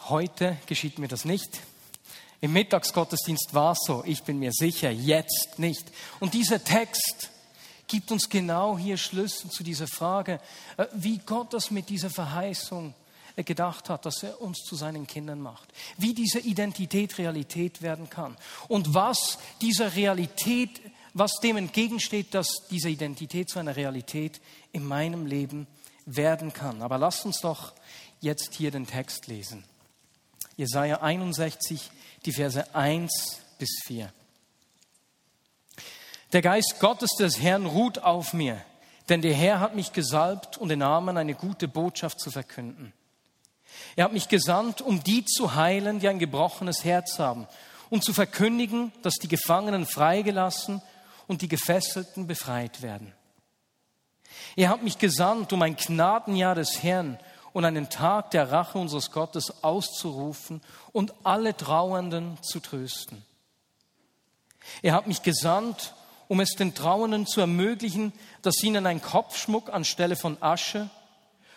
Heute 0.06 0.56
geschieht 0.66 0.98
mir 0.98 1.08
das 1.08 1.24
nicht. 1.24 1.60
Im 2.40 2.52
Mittagsgottesdienst 2.52 3.52
war 3.52 3.72
es 3.72 3.78
so. 3.84 4.04
Ich 4.06 4.22
bin 4.22 4.38
mir 4.38 4.52
sicher, 4.52 4.90
jetzt 4.90 5.58
nicht. 5.58 5.84
Und 6.20 6.34
dieser 6.34 6.62
Text 6.62 7.30
gibt 7.88 8.12
uns 8.12 8.28
genau 8.28 8.78
hier 8.78 8.96
Schlüssel 8.96 9.50
zu 9.50 9.64
dieser 9.64 9.88
Frage, 9.88 10.40
äh, 10.76 10.86
wie 10.92 11.18
Gott 11.18 11.52
das 11.52 11.70
mit 11.70 11.88
dieser 11.88 12.10
Verheißung 12.10 12.94
äh, 13.34 13.42
gedacht 13.42 13.90
hat, 13.90 14.06
dass 14.06 14.22
er 14.22 14.40
uns 14.40 14.58
zu 14.58 14.76
seinen 14.76 15.06
Kindern 15.06 15.40
macht. 15.40 15.68
Wie 15.96 16.14
diese 16.14 16.38
Identität 16.38 17.18
Realität 17.18 17.82
werden 17.82 18.08
kann. 18.08 18.36
Und 18.68 18.94
was 18.94 19.38
dieser 19.60 19.96
Realität, 19.96 20.80
was 21.14 21.32
dem 21.42 21.56
entgegensteht, 21.56 22.34
dass 22.34 22.68
diese 22.70 22.90
Identität 22.90 23.50
zu 23.50 23.58
einer 23.58 23.74
Realität 23.74 24.40
in 24.70 24.84
meinem 24.84 25.26
Leben 25.26 25.66
werden 26.06 26.52
kann. 26.52 26.82
Aber 26.82 26.98
lasst 26.98 27.26
uns 27.26 27.40
doch 27.40 27.72
jetzt 28.20 28.54
hier 28.54 28.70
den 28.70 28.86
Text 28.86 29.26
lesen. 29.26 29.64
Jesaja 30.58 31.02
61, 31.02 31.88
die 32.24 32.32
Verse 32.32 32.74
1 32.74 33.42
bis 33.60 33.80
4. 33.86 34.12
Der 36.32 36.42
Geist 36.42 36.80
Gottes 36.80 37.10
des 37.16 37.40
Herrn 37.40 37.64
ruht 37.64 38.00
auf 38.00 38.32
mir, 38.32 38.60
denn 39.08 39.22
der 39.22 39.34
Herr 39.34 39.60
hat 39.60 39.76
mich 39.76 39.92
gesalbt, 39.92 40.58
um 40.58 40.68
den 40.68 40.82
Armen 40.82 41.16
eine 41.16 41.34
gute 41.34 41.68
Botschaft 41.68 42.18
zu 42.18 42.32
verkünden. 42.32 42.92
Er 43.94 44.06
hat 44.06 44.12
mich 44.12 44.26
gesandt, 44.26 44.80
um 44.82 45.04
die 45.04 45.24
zu 45.24 45.54
heilen, 45.54 46.00
die 46.00 46.08
ein 46.08 46.18
gebrochenes 46.18 46.82
Herz 46.84 47.20
haben, 47.20 47.46
und 47.88 48.02
zu 48.02 48.12
verkündigen, 48.12 48.90
dass 49.02 49.14
die 49.14 49.28
Gefangenen 49.28 49.86
freigelassen 49.86 50.82
und 51.28 51.40
die 51.40 51.48
Gefesselten 51.48 52.26
befreit 52.26 52.82
werden. 52.82 53.14
Er 54.56 54.70
hat 54.70 54.82
mich 54.82 54.98
gesandt, 54.98 55.52
um 55.52 55.62
ein 55.62 55.76
Gnadenjahr 55.76 56.56
des 56.56 56.82
Herrn 56.82 57.16
und 57.52 57.64
einen 57.64 57.88
Tag 57.88 58.30
der 58.30 58.50
Rache 58.52 58.78
unseres 58.78 59.10
Gottes 59.10 59.62
auszurufen 59.62 60.60
und 60.92 61.14
alle 61.24 61.56
Trauernden 61.56 62.38
zu 62.42 62.60
trösten. 62.60 63.24
Er 64.82 64.92
hat 64.92 65.06
mich 65.06 65.22
gesandt, 65.22 65.94
um 66.28 66.40
es 66.40 66.50
den 66.50 66.74
Trauernden 66.74 67.26
zu 67.26 67.40
ermöglichen, 67.40 68.12
dass 68.42 68.62
ihnen 68.62 68.86
ein 68.86 69.00
Kopfschmuck 69.00 69.72
anstelle 69.72 70.16
von 70.16 70.36
Asche, 70.42 70.90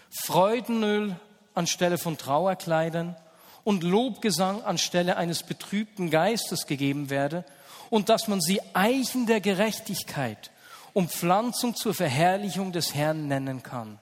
Freudenöl 0.10 1.16
anstelle 1.54 1.98
von 1.98 2.18
Trauerkleidern 2.18 3.16
und 3.64 3.84
Lobgesang 3.84 4.64
anstelle 4.64 5.18
eines 5.18 5.44
betrübten 5.44 6.10
Geistes 6.10 6.66
gegeben 6.66 7.10
werde 7.10 7.46
und 7.90 8.10
dass 8.10 8.28
man 8.28 8.42
sie 8.42 8.62
Eichen 8.74 9.28
der 9.28 9.42
Gerechtigkeit 9.42 10.52
und 10.94 11.12
Pflanzung 11.12 11.76
zur 11.76 11.94
Verherrlichung 11.94 12.72
des 12.72 12.96
Herrn 12.96 13.28
nennen 13.28 13.64
kann. 13.64 14.00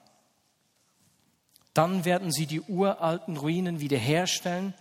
Dann 1.74 2.06
werden 2.06 2.32
sie 2.32 2.46
die 2.46 2.62
uralten 2.62 3.38
Ruinen 3.38 3.80
wiederherstellen 3.80 4.74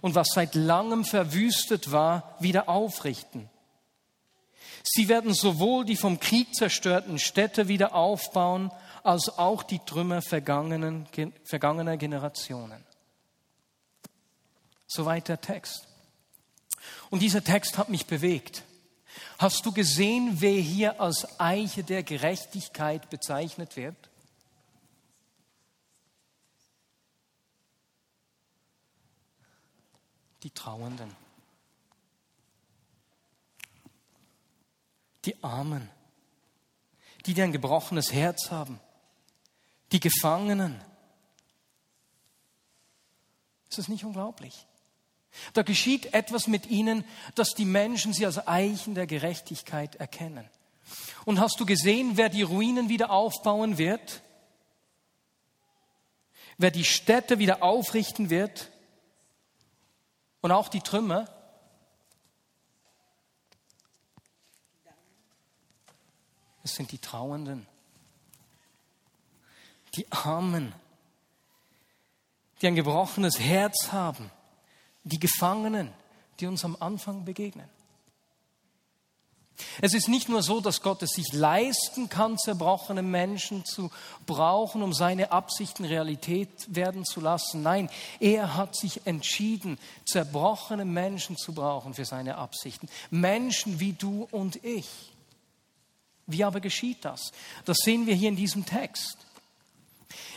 und 0.00 0.14
was 0.14 0.28
seit 0.34 0.54
langem 0.54 1.04
verwüstet 1.04 1.90
war, 1.90 2.36
wieder 2.38 2.68
aufrichten. 2.68 3.48
Sie 4.82 5.08
werden 5.08 5.32
sowohl 5.32 5.86
die 5.86 5.96
vom 5.96 6.20
Krieg 6.20 6.54
zerstörten 6.54 7.18
Städte 7.18 7.68
wieder 7.68 7.94
aufbauen, 7.94 8.70
als 9.02 9.38
auch 9.38 9.62
die 9.62 9.78
Trümmer 9.78 10.20
vergangener 10.22 11.96
Generationen. 11.96 12.84
Soweit 14.86 15.28
der 15.28 15.40
Text. 15.40 15.88
Und 17.10 17.20
dieser 17.20 17.42
Text 17.42 17.78
hat 17.78 17.88
mich 17.88 18.06
bewegt. 18.06 18.62
Hast 19.38 19.64
du 19.64 19.72
gesehen, 19.72 20.36
wer 20.40 20.60
hier 20.60 21.00
als 21.00 21.40
Eiche 21.40 21.82
der 21.82 22.02
Gerechtigkeit 22.02 23.08
bezeichnet 23.10 23.76
wird? 23.76 23.96
Die 30.44 30.50
Trauernden, 30.50 31.10
die 35.24 35.42
Armen, 35.42 35.90
die, 37.24 37.32
die 37.32 37.40
ein 37.40 37.52
gebrochenes 37.52 38.12
Herz 38.12 38.50
haben, 38.50 38.78
die 39.90 40.00
Gefangenen. 40.00 40.78
Ist 43.70 43.78
das 43.78 43.88
nicht 43.88 44.04
unglaublich? 44.04 44.66
Da 45.54 45.62
geschieht 45.62 46.12
etwas 46.12 46.46
mit 46.46 46.66
ihnen, 46.66 47.04
dass 47.34 47.54
die 47.54 47.64
Menschen 47.64 48.12
sie 48.12 48.26
als 48.26 48.46
Eichen 48.46 48.94
der 48.94 49.06
Gerechtigkeit 49.06 49.96
erkennen. 49.96 50.48
Und 51.24 51.40
hast 51.40 51.58
du 51.58 51.64
gesehen, 51.64 52.18
wer 52.18 52.28
die 52.28 52.42
Ruinen 52.42 52.90
wieder 52.90 53.10
aufbauen 53.10 53.78
wird? 53.78 54.20
Wer 56.58 56.70
die 56.70 56.84
Städte 56.84 57.38
wieder 57.38 57.62
aufrichten 57.62 58.28
wird? 58.28 58.70
Und 60.44 60.52
auch 60.52 60.68
die 60.68 60.82
Trümmer. 60.82 61.26
Es 66.62 66.74
sind 66.74 66.92
die 66.92 66.98
Trauernden, 66.98 67.66
die 69.94 70.06
Armen, 70.12 70.74
die 72.60 72.66
ein 72.66 72.74
gebrochenes 72.74 73.40
Herz 73.40 73.90
haben, 73.90 74.30
die 75.04 75.18
Gefangenen, 75.18 75.94
die 76.38 76.46
uns 76.46 76.62
am 76.62 76.76
Anfang 76.78 77.24
begegnen. 77.24 77.70
Es 79.80 79.94
ist 79.94 80.08
nicht 80.08 80.28
nur 80.28 80.42
so, 80.42 80.60
dass 80.60 80.82
Gott 80.82 81.02
es 81.02 81.10
sich 81.10 81.32
leisten 81.32 82.08
kann, 82.08 82.38
zerbrochene 82.38 83.02
Menschen 83.02 83.64
zu 83.64 83.90
brauchen, 84.26 84.82
um 84.82 84.92
seine 84.92 85.30
Absichten 85.30 85.84
Realität 85.84 86.48
werden 86.66 87.04
zu 87.04 87.20
lassen. 87.20 87.62
Nein, 87.62 87.88
er 88.18 88.56
hat 88.56 88.76
sich 88.76 89.06
entschieden, 89.06 89.78
zerbrochene 90.04 90.84
Menschen 90.84 91.36
zu 91.36 91.52
brauchen 91.52 91.94
für 91.94 92.04
seine 92.04 92.36
Absichten. 92.36 92.88
Menschen 93.10 93.78
wie 93.78 93.92
du 93.92 94.26
und 94.30 94.62
ich. 94.64 94.88
Wie 96.26 96.42
aber 96.42 96.60
geschieht 96.60 97.04
das? 97.04 97.32
Das 97.64 97.78
sehen 97.78 98.06
wir 98.06 98.14
hier 98.14 98.30
in 98.30 98.36
diesem 98.36 98.66
Text. 98.66 99.18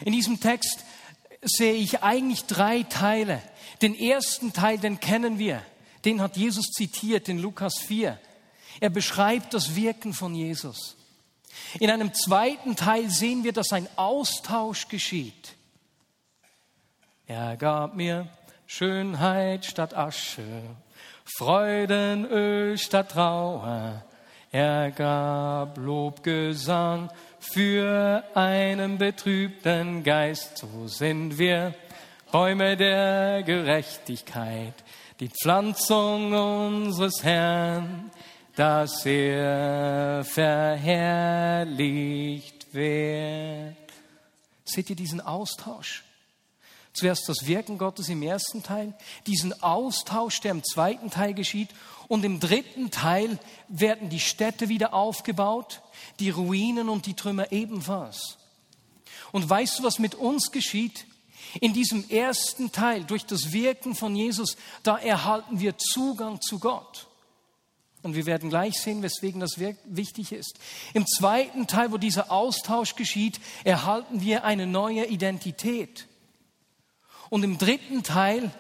In 0.02 0.14
diesem 0.14 0.40
Text 0.40 0.84
sehe 1.42 1.74
ich 1.74 2.04
eigentlich 2.04 2.46
drei 2.46 2.84
Teile. 2.84 3.42
Den 3.82 3.96
ersten 3.96 4.54
Teil, 4.54 4.78
den 4.78 5.00
kennen 5.00 5.40
wir. 5.40 5.64
Den 6.06 6.22
hat 6.22 6.38
Jesus 6.38 6.68
zitiert 6.68 7.30
in 7.30 7.40
Lukas 7.40 7.80
4. 7.80 8.20
Er 8.80 8.90
beschreibt 8.90 9.54
das 9.54 9.76
Wirken 9.76 10.14
von 10.14 10.36
Jesus. 10.36 10.96
In 11.80 11.90
einem 11.90 12.14
zweiten 12.14 12.76
Teil 12.76 13.10
sehen 13.10 13.44
wir, 13.44 13.54
dass 13.54 13.74
ein 13.74 13.88
Austausch 13.96 14.88
geschieht. 14.88 15.56
Er 17.26 17.58
gab 17.58 17.96
mir 17.96 18.28
Schönheit 18.68 19.66
statt 19.66 19.96
Asche, 19.96 20.62
Freudenöl 21.26 22.78
statt 22.78 23.12
Trauer. 23.12 24.04
Er 24.52 24.92
gab 24.92 25.78
Lobgesang 25.78 27.10
für 27.40 28.24
einen 28.34 28.98
betrübten 28.98 30.04
Geist. 30.04 30.58
So 30.58 30.88
sind 30.88 31.38
wir 31.38 31.74
Bäume 32.32 32.78
der 32.78 33.44
Gerechtigkeit, 33.44 34.74
die 35.20 35.30
Pflanzung 35.30 36.34
unseres 36.34 37.24
Herrn, 37.24 38.12
dass 38.58 39.06
er 39.06 40.26
verherrlicht 40.26 41.78
wird. 42.74 43.76
Seht 44.66 44.90
ihr 44.90 44.96
diesen 44.96 45.22
Austausch? 45.22 46.04
Zuerst 46.92 47.30
das 47.30 47.46
Wirken 47.46 47.78
Gottes 47.78 48.10
im 48.10 48.24
ersten 48.24 48.64
Teil, 48.64 48.96
diesen 49.28 49.62
Austausch, 49.62 50.42
der 50.42 50.50
im 50.50 50.64
zweiten 50.64 51.12
Teil 51.12 51.36
geschieht. 51.36 51.70
Und 52.08 52.26
im 52.26 52.40
dritten 52.40 52.90
Teil 52.90 53.38
werden 53.68 54.10
die 54.10 54.20
Städte 54.20 54.70
wieder 54.70 54.96
aufgebaut, 54.96 55.84
die 56.20 56.32
Ruinen 56.32 56.90
und 56.90 57.06
die 57.06 57.14
Trümmer 57.14 57.52
ebenfalls. 57.52 58.40
Und 59.32 59.48
weißt 59.48 59.78
du, 59.78 59.84
was 59.84 60.00
mit 60.00 60.16
uns 60.16 60.52
geschieht? 60.52 61.06
In 61.62 61.74
diesem 61.74 62.10
ersten 62.10 62.72
Teil, 62.72 63.04
durch 63.04 63.28
das 63.28 63.52
Wirken 63.52 63.94
von 63.94 64.16
Jesus, 64.16 64.58
da 64.82 64.98
erhalten 64.98 65.60
wir 65.60 65.78
Zugang 65.78 66.42
zu 66.42 66.58
Gott. 66.58 67.07
Und 68.04 68.16
wir 68.16 68.26
werden 68.26 68.50
gleich 68.50 68.80
sehen, 68.80 69.02
weswegen 69.02 69.42
das 69.42 69.58
wichtig 69.58 70.32
ist. 70.32 70.60
Im 70.94 71.06
zweiten 71.08 71.68
Teil, 71.68 71.92
wo 71.92 71.98
dieser 71.98 72.32
Austausch 72.32 72.96
geschieht, 72.96 73.40
erhalten 73.64 74.22
wir 74.22 74.44
eine 74.44 74.68
neue 74.68 75.06
Identität. 75.06 76.08
Und 77.30 77.44
im 77.44 77.58
dritten 77.58 78.04
Teil, 78.04 78.52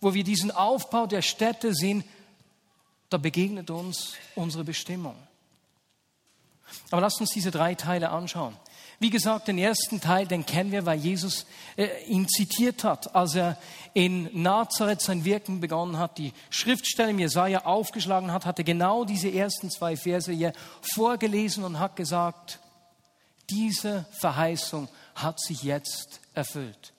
wo 0.00 0.14
wir 0.14 0.24
diesen 0.24 0.50
Aufbau 0.50 1.06
der 1.06 1.22
Städte 1.22 1.74
sehen, 1.74 2.02
da 3.10 3.18
begegnet 3.18 3.70
uns 3.70 4.14
unsere 4.34 4.64
Bestimmung. 4.64 5.16
Aber 6.90 7.02
lasst 7.02 7.20
uns 7.20 7.30
diese 7.30 7.50
drei 7.50 7.74
Teile 7.74 8.10
anschauen. 8.10 8.56
Wie 9.02 9.10
gesagt, 9.10 9.48
den 9.48 9.58
ersten 9.58 10.00
Teil, 10.00 10.28
den 10.28 10.46
kennen 10.46 10.70
wir, 10.70 10.86
weil 10.86 10.96
Jesus 10.96 11.44
äh, 11.76 11.88
ihn 12.06 12.28
zitiert 12.28 12.84
hat, 12.84 13.16
als 13.16 13.34
er 13.34 13.58
in 13.94 14.30
Nazareth 14.32 15.00
sein 15.00 15.24
Wirken 15.24 15.60
begonnen 15.60 15.98
hat, 15.98 16.18
die 16.18 16.32
Schriftstelle 16.50 17.10
im 17.10 17.18
Jesaja 17.18 17.64
aufgeschlagen 17.64 18.30
hat, 18.30 18.46
hat 18.46 18.60
er 18.60 18.64
genau 18.64 19.04
diese 19.04 19.28
ersten 19.28 19.72
zwei 19.72 19.96
Verse 19.96 20.30
hier 20.30 20.52
vorgelesen 20.94 21.64
und 21.64 21.80
hat 21.80 21.96
gesagt, 21.96 22.60
diese 23.50 24.06
Verheißung 24.12 24.88
hat 25.16 25.40
sich 25.40 25.64
jetzt 25.64 26.20
erfüllt. 26.32 26.92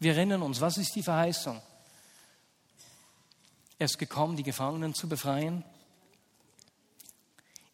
Wir 0.00 0.12
erinnern 0.14 0.42
uns, 0.42 0.60
was 0.60 0.76
ist 0.76 0.94
die 0.94 1.02
Verheißung? 1.02 1.58
Er 3.78 3.86
ist 3.86 3.98
gekommen, 3.98 4.36
die 4.36 4.42
Gefangenen 4.42 4.92
zu 4.92 5.08
befreien. 5.08 5.64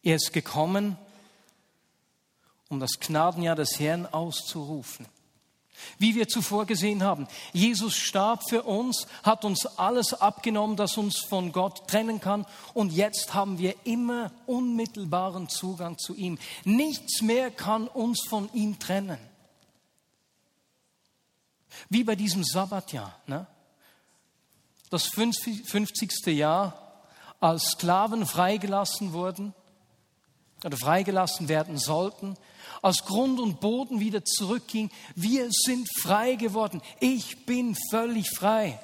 Er 0.03 0.15
ist 0.15 0.31
gekommen, 0.31 0.97
um 2.71 2.79
das 2.79 2.99
Gnadenjahr 2.99 3.55
des 3.55 3.79
Herrn 3.79 4.05
auszurufen. 4.07 5.05
Wie 5.97 6.15
wir 6.15 6.27
zuvor 6.27 6.65
gesehen 6.65 7.03
haben, 7.03 7.27
Jesus 7.53 7.95
starb 7.95 8.47
für 8.47 8.63
uns, 8.63 9.07
hat 9.23 9.45
uns 9.45 9.65
alles 9.65 10.13
abgenommen, 10.13 10.75
das 10.75 10.97
uns 10.97 11.19
von 11.19 11.51
Gott 11.51 11.87
trennen 11.87 12.21
kann. 12.21 12.45
Und 12.73 12.91
jetzt 12.91 13.33
haben 13.33 13.57
wir 13.57 13.75
immer 13.83 14.31
unmittelbaren 14.45 15.49
Zugang 15.49 15.97
zu 15.97 16.15
ihm. 16.15 16.37
Nichts 16.65 17.21
mehr 17.21 17.51
kann 17.51 17.87
uns 17.87 18.25
von 18.27 18.49
ihm 18.53 18.79
trennen. 18.79 19.19
Wie 21.89 22.03
bei 22.03 22.15
diesem 22.15 22.43
Sabbatjahr. 22.43 23.19
Ne? 23.27 23.47
Das 24.89 25.07
50. 25.07 26.27
Jahr, 26.27 26.77
als 27.39 27.71
Sklaven 27.71 28.25
freigelassen 28.25 29.13
wurden 29.13 29.53
oder 30.63 30.77
freigelassen 30.77 31.49
werden 31.49 31.77
sollten, 31.77 32.37
als 32.81 33.05
Grund 33.05 33.39
und 33.39 33.59
Boden 33.59 33.99
wieder 33.99 34.25
zurückging. 34.25 34.89
Wir 35.15 35.49
sind 35.51 35.87
frei 36.01 36.35
geworden. 36.35 36.81
Ich 36.99 37.45
bin 37.45 37.75
völlig 37.89 38.29
frei. 38.29 38.79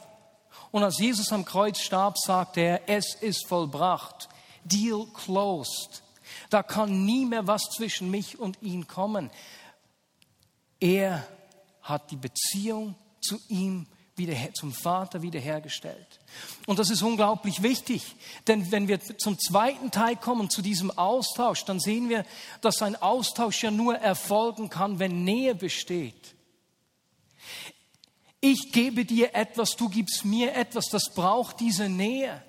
Und 0.71 0.83
als 0.83 0.99
Jesus 0.99 1.31
am 1.31 1.45
Kreuz 1.45 1.79
starb, 1.79 2.17
sagte 2.17 2.61
er, 2.61 2.89
es 2.89 3.15
ist 3.15 3.47
vollbracht. 3.47 4.29
Deal 4.63 5.07
closed. 5.13 6.03
Da 6.49 6.61
kann 6.61 7.05
nie 7.05 7.25
mehr 7.25 7.47
was 7.47 7.63
zwischen 7.75 8.11
mich 8.11 8.37
und 8.37 8.61
ihn 8.61 8.87
kommen. 8.87 9.31
Er 10.79 11.27
hat 11.81 12.11
die 12.11 12.17
Beziehung 12.17 12.95
zu 13.21 13.39
ihm 13.47 13.87
wieder, 14.17 14.35
zum 14.53 14.73
Vater 14.73 15.21
wiederhergestellt. 15.21 16.19
Und 16.65 16.79
das 16.79 16.89
ist 16.89 17.01
unglaublich 17.01 17.63
wichtig, 17.63 18.15
denn 18.47 18.71
wenn 18.71 18.87
wir 18.87 18.99
zum 18.99 19.37
zweiten 19.39 19.91
Teil 19.91 20.15
kommen, 20.15 20.49
zu 20.49 20.61
diesem 20.61 20.91
Austausch, 20.91 21.65
dann 21.65 21.79
sehen 21.79 22.09
wir, 22.09 22.25
dass 22.61 22.81
ein 22.81 22.95
Austausch 22.95 23.63
ja 23.63 23.71
nur 23.71 23.95
erfolgen 23.95 24.69
kann, 24.69 24.99
wenn 24.99 25.23
Nähe 25.23 25.55
besteht. 25.55 26.35
Ich 28.39 28.71
gebe 28.71 29.05
dir 29.05 29.33
etwas, 29.33 29.75
du 29.75 29.89
gibst 29.89 30.23
mir 30.23 30.55
etwas, 30.55 30.85
das 30.89 31.13
braucht 31.13 31.59
diese 31.59 31.89
Nähe. 31.89 32.43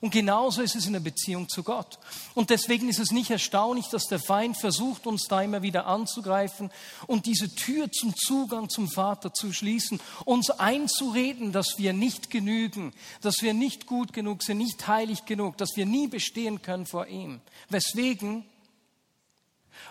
Und 0.00 0.12
genauso 0.12 0.62
ist 0.62 0.76
es 0.76 0.86
in 0.86 0.94
der 0.94 1.00
Beziehung 1.00 1.48
zu 1.48 1.62
Gott. 1.62 1.98
Und 2.34 2.50
deswegen 2.50 2.88
ist 2.88 2.98
es 2.98 3.10
nicht 3.10 3.30
erstaunlich, 3.30 3.88
dass 3.88 4.04
der 4.04 4.18
Feind 4.18 4.56
versucht, 4.56 5.06
uns 5.06 5.24
da 5.28 5.42
immer 5.42 5.62
wieder 5.62 5.86
anzugreifen 5.86 6.70
und 7.06 7.26
diese 7.26 7.54
Tür 7.54 7.92
zum 7.92 8.16
Zugang 8.16 8.70
zum 8.70 8.88
Vater 8.88 9.34
zu 9.34 9.52
schließen, 9.52 10.00
uns 10.24 10.50
einzureden, 10.50 11.52
dass 11.52 11.78
wir 11.78 11.92
nicht 11.92 12.30
genügen, 12.30 12.94
dass 13.20 13.42
wir 13.42 13.52
nicht 13.52 13.86
gut 13.86 14.12
genug 14.12 14.42
sind, 14.42 14.58
nicht 14.58 14.86
heilig 14.88 15.26
genug, 15.26 15.58
dass 15.58 15.76
wir 15.76 15.84
nie 15.84 16.08
bestehen 16.08 16.62
können 16.62 16.86
vor 16.86 17.06
ihm. 17.06 17.40
Weswegen? 17.68 18.44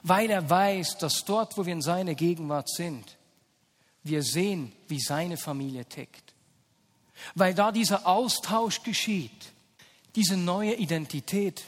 Weil 0.02 0.30
er 0.30 0.50
weiß, 0.50 0.98
dass 0.98 1.24
dort, 1.26 1.58
wo 1.58 1.66
wir 1.66 1.74
in 1.74 1.82
seiner 1.82 2.16
Gegenwart 2.16 2.70
sind, 2.70 3.18
wir 4.04 4.24
sehen, 4.24 4.72
wie 4.88 5.00
seine 5.00 5.38
Familie 5.38 5.86
tickt. 5.86 6.34
Weil 7.36 7.54
da 7.54 7.72
dieser 7.72 8.08
Austausch 8.08 8.82
geschieht 8.82 9.52
diese 10.16 10.38
neue 10.38 10.76
Identität 10.76 11.64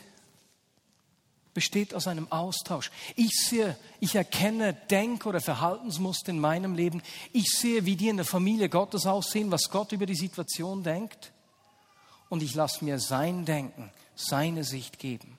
besteht 1.54 1.94
aus 1.94 2.08
einem 2.08 2.32
Austausch. 2.32 2.92
Ich 3.16 3.32
sehe, 3.32 3.78
ich 4.00 4.16
erkenne 4.16 4.74
Denk- 4.74 5.26
oder 5.26 5.42
Verhaltensmuster 5.42 6.30
in 6.30 6.40
meinem 6.40 6.76
Leben. 6.76 7.02
Ich 7.34 7.50
sehe, 7.52 7.86
wie 7.86 7.96
die 7.96 8.10
in 8.10 8.18
der 8.18 8.26
Familie 8.26 8.70
Gottes 8.70 9.06
aussehen, 9.06 9.52
was 9.52 9.70
Gott 9.70 9.92
über 9.92 10.06
die 10.06 10.16
Situation 10.16 10.84
denkt. 10.84 11.32
Und 12.30 12.42
ich 12.42 12.56
lasse 12.56 12.86
mir 12.86 13.00
sein 13.00 13.46
Denken, 13.46 13.92
seine 14.16 14.64
Sicht 14.64 15.00
geben. 15.00 15.38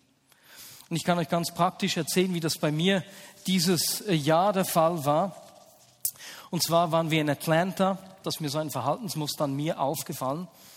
Und 0.91 0.97
ich 0.97 1.05
kann 1.05 1.19
euch 1.19 1.31
ganz 1.31 1.55
praktisch 1.55 1.97
erzählen, 1.97 2.35
wie 2.35 2.41
das 2.41 2.59
bei 2.59 2.71
mir 2.71 3.03
dieses 3.47 4.05
Jahr 4.07 4.53
der 4.53 4.67
Fall 4.67 5.07
war. 5.07 5.37
Und 6.51 6.62
zwar 6.62 6.93
waren 6.93 7.11
wir 7.11 7.23
in 7.23 7.31
Atlanta, 7.31 7.97
dass 8.23 8.41
mir 8.41 8.51
so 8.51 8.59
ein 8.59 8.71
Verhaltensmuster 8.71 9.45
an 9.45 9.57
mir 9.57 9.81
aufgefallen. 9.81 10.47
Äh, 10.47 10.72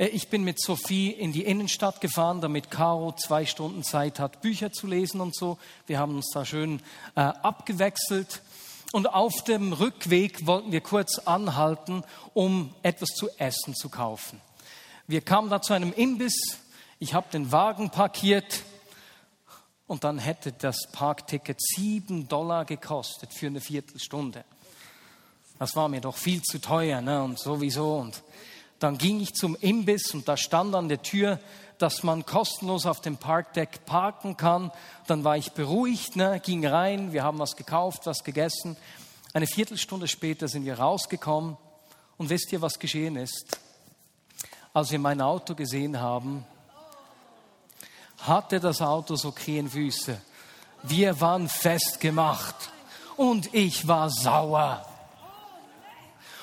ich 0.00 0.28
bin 0.28 0.44
mit 0.44 0.60
Sophie 0.60 1.10
in 1.10 1.32
die 1.32 1.44
Innenstadt 1.44 2.00
gefahren, 2.00 2.40
damit 2.40 2.70
Caro 2.70 3.12
zwei 3.16 3.44
Stunden 3.46 3.82
Zeit 3.82 4.20
hat, 4.20 4.40
Bücher 4.40 4.70
zu 4.70 4.86
lesen 4.86 5.20
und 5.20 5.34
so. 5.34 5.58
Wir 5.88 5.98
haben 5.98 6.14
uns 6.14 6.30
da 6.32 6.44
schön 6.44 6.80
äh, 7.16 7.20
abgewechselt. 7.20 8.40
Und 8.92 9.12
auf 9.12 9.42
dem 9.42 9.72
Rückweg 9.72 10.46
wollten 10.46 10.70
wir 10.70 10.82
kurz 10.82 11.18
anhalten, 11.18 12.04
um 12.32 12.72
etwas 12.84 13.08
zu 13.08 13.28
essen 13.38 13.74
zu 13.74 13.88
kaufen. 13.88 14.40
Wir 15.08 15.20
kamen 15.20 15.50
da 15.50 15.60
zu 15.60 15.74
einem 15.74 15.92
Imbiss. 15.92 16.58
Ich 17.00 17.12
habe 17.12 17.26
den 17.32 17.50
Wagen 17.50 17.90
parkiert 17.90 18.62
und 19.88 20.04
dann 20.04 20.18
hätte 20.18 20.52
das 20.52 20.92
Parkticket 20.92 21.60
sieben 21.60 22.28
Dollar 22.28 22.64
gekostet 22.64 23.34
für 23.34 23.48
eine 23.48 23.60
Viertelstunde. 23.60 24.44
Das 25.58 25.74
war 25.74 25.88
mir 25.88 26.00
doch 26.00 26.16
viel 26.16 26.40
zu 26.42 26.60
teuer 26.60 27.00
ne? 27.00 27.20
und 27.20 27.40
sowieso. 27.40 27.96
Und 27.96 28.22
dann 28.78 28.98
ging 28.98 29.20
ich 29.20 29.34
zum 29.34 29.56
Imbiss 29.56 30.14
und 30.14 30.28
da 30.28 30.36
stand 30.36 30.74
an 30.74 30.88
der 30.88 31.02
Tür, 31.02 31.40
dass 31.78 32.02
man 32.02 32.26
kostenlos 32.26 32.86
auf 32.86 33.00
dem 33.00 33.16
Parkdeck 33.16 33.86
parken 33.86 34.36
kann. 34.36 34.70
Dann 35.06 35.24
war 35.24 35.36
ich 35.36 35.52
beruhigt, 35.52 36.16
ne, 36.16 36.40
ging 36.44 36.66
rein, 36.66 37.12
wir 37.12 37.22
haben 37.22 37.38
was 37.38 37.56
gekauft, 37.56 38.02
was 38.04 38.24
gegessen. 38.24 38.76
Eine 39.32 39.46
Viertelstunde 39.46 40.08
später 40.08 40.48
sind 40.48 40.64
wir 40.64 40.78
rausgekommen 40.78 41.56
und 42.16 42.30
wisst 42.30 42.52
ihr, 42.52 42.62
was 42.62 42.78
geschehen 42.78 43.16
ist? 43.16 43.58
Als 44.72 44.90
wir 44.90 44.98
mein 44.98 45.20
Auto 45.20 45.54
gesehen 45.54 46.00
haben, 46.00 46.44
hatte 48.18 48.60
das 48.60 48.80
Auto 48.80 49.16
so 49.16 49.32
Krähenfüße. 49.32 50.20
Wir 50.82 51.20
waren 51.20 51.48
festgemacht 51.48 52.54
und 53.16 53.52
ich 53.54 53.86
war 53.86 54.10
sauer. 54.10 54.84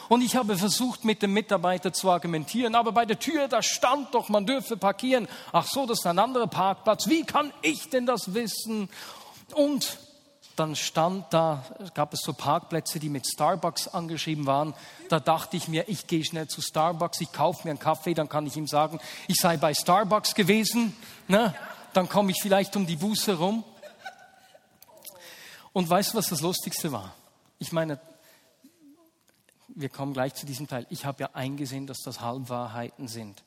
Und 0.09 0.21
ich 0.21 0.35
habe 0.35 0.57
versucht, 0.57 1.03
mit 1.03 1.21
dem 1.21 1.33
Mitarbeiter 1.33 1.93
zu 1.93 2.09
argumentieren, 2.09 2.75
aber 2.75 2.91
bei 2.91 3.05
der 3.05 3.19
Tür, 3.19 3.47
da 3.47 3.61
stand 3.61 4.13
doch, 4.13 4.29
man 4.29 4.45
dürfe 4.45 4.77
parkieren. 4.77 5.27
Ach 5.51 5.67
so, 5.67 5.85
das 5.85 5.99
ist 5.99 6.05
ein 6.05 6.19
anderer 6.19 6.47
Parkplatz. 6.47 7.07
Wie 7.07 7.23
kann 7.23 7.51
ich 7.61 7.89
denn 7.89 8.05
das 8.05 8.33
wissen? 8.33 8.89
Und 9.53 9.97
dann 10.55 10.75
stand 10.75 11.25
da, 11.33 11.63
gab 11.93 12.13
es 12.13 12.21
so 12.21 12.33
Parkplätze, 12.33 12.99
die 12.99 13.09
mit 13.09 13.27
Starbucks 13.27 13.89
angeschrieben 13.89 14.45
waren. 14.45 14.73
Da 15.09 15.19
dachte 15.19 15.57
ich 15.57 15.67
mir, 15.67 15.89
ich 15.89 16.07
gehe 16.07 16.23
schnell 16.23 16.47
zu 16.47 16.61
Starbucks, 16.61 17.19
ich 17.21 17.31
kaufe 17.31 17.61
mir 17.65 17.71
einen 17.71 17.79
Kaffee, 17.79 18.13
dann 18.13 18.29
kann 18.29 18.45
ich 18.47 18.55
ihm 18.55 18.67
sagen, 18.67 18.99
ich 19.27 19.35
sei 19.37 19.57
bei 19.57 19.73
Starbucks 19.73 20.33
gewesen. 20.33 20.95
Ne? 21.27 21.53
dann 21.95 22.09
komme 22.09 22.31
ich 22.31 22.41
vielleicht 22.41 22.75
um 22.75 22.85
die 22.85 22.97
Buße 22.97 23.37
rum. 23.37 23.63
Und 25.71 25.89
weißt 25.89 26.13
du, 26.13 26.17
was 26.17 26.27
das 26.27 26.41
Lustigste 26.41 26.91
war? 26.91 27.13
Ich 27.57 27.71
meine, 27.71 27.99
wir 29.75 29.89
kommen 29.89 30.13
gleich 30.13 30.33
zu 30.33 30.45
diesem 30.45 30.67
Teil. 30.67 30.87
Ich 30.89 31.05
habe 31.05 31.21
ja 31.23 31.29
eingesehen, 31.33 31.85
dass 31.85 31.99
das 31.99 32.21
Halbwahrheiten 32.21 33.07
sind. 33.07 33.43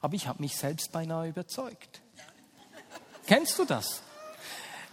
Aber 0.00 0.14
ich 0.14 0.28
habe 0.28 0.40
mich 0.40 0.56
selbst 0.56 0.92
beinahe 0.92 1.28
überzeugt. 1.28 2.00
Kennst 3.26 3.58
du 3.58 3.64
das? 3.64 4.02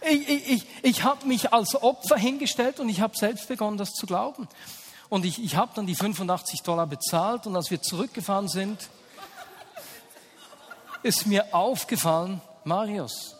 Ich, 0.00 0.28
ich, 0.28 0.50
ich, 0.50 0.66
ich 0.82 1.04
habe 1.04 1.26
mich 1.26 1.52
als 1.52 1.80
Opfer 1.80 2.16
hingestellt 2.16 2.80
und 2.80 2.88
ich 2.88 3.00
habe 3.00 3.16
selbst 3.16 3.46
begonnen, 3.46 3.78
das 3.78 3.92
zu 3.92 4.06
glauben. 4.06 4.48
Und 5.08 5.24
ich, 5.24 5.42
ich 5.42 5.56
habe 5.56 5.72
dann 5.76 5.86
die 5.86 5.94
85 5.94 6.62
Dollar 6.62 6.86
bezahlt 6.86 7.46
und 7.46 7.54
als 7.54 7.70
wir 7.70 7.80
zurückgefahren 7.80 8.48
sind, 8.48 8.90
ist 11.02 11.26
mir 11.26 11.54
aufgefallen, 11.54 12.40
Marius, 12.64 13.36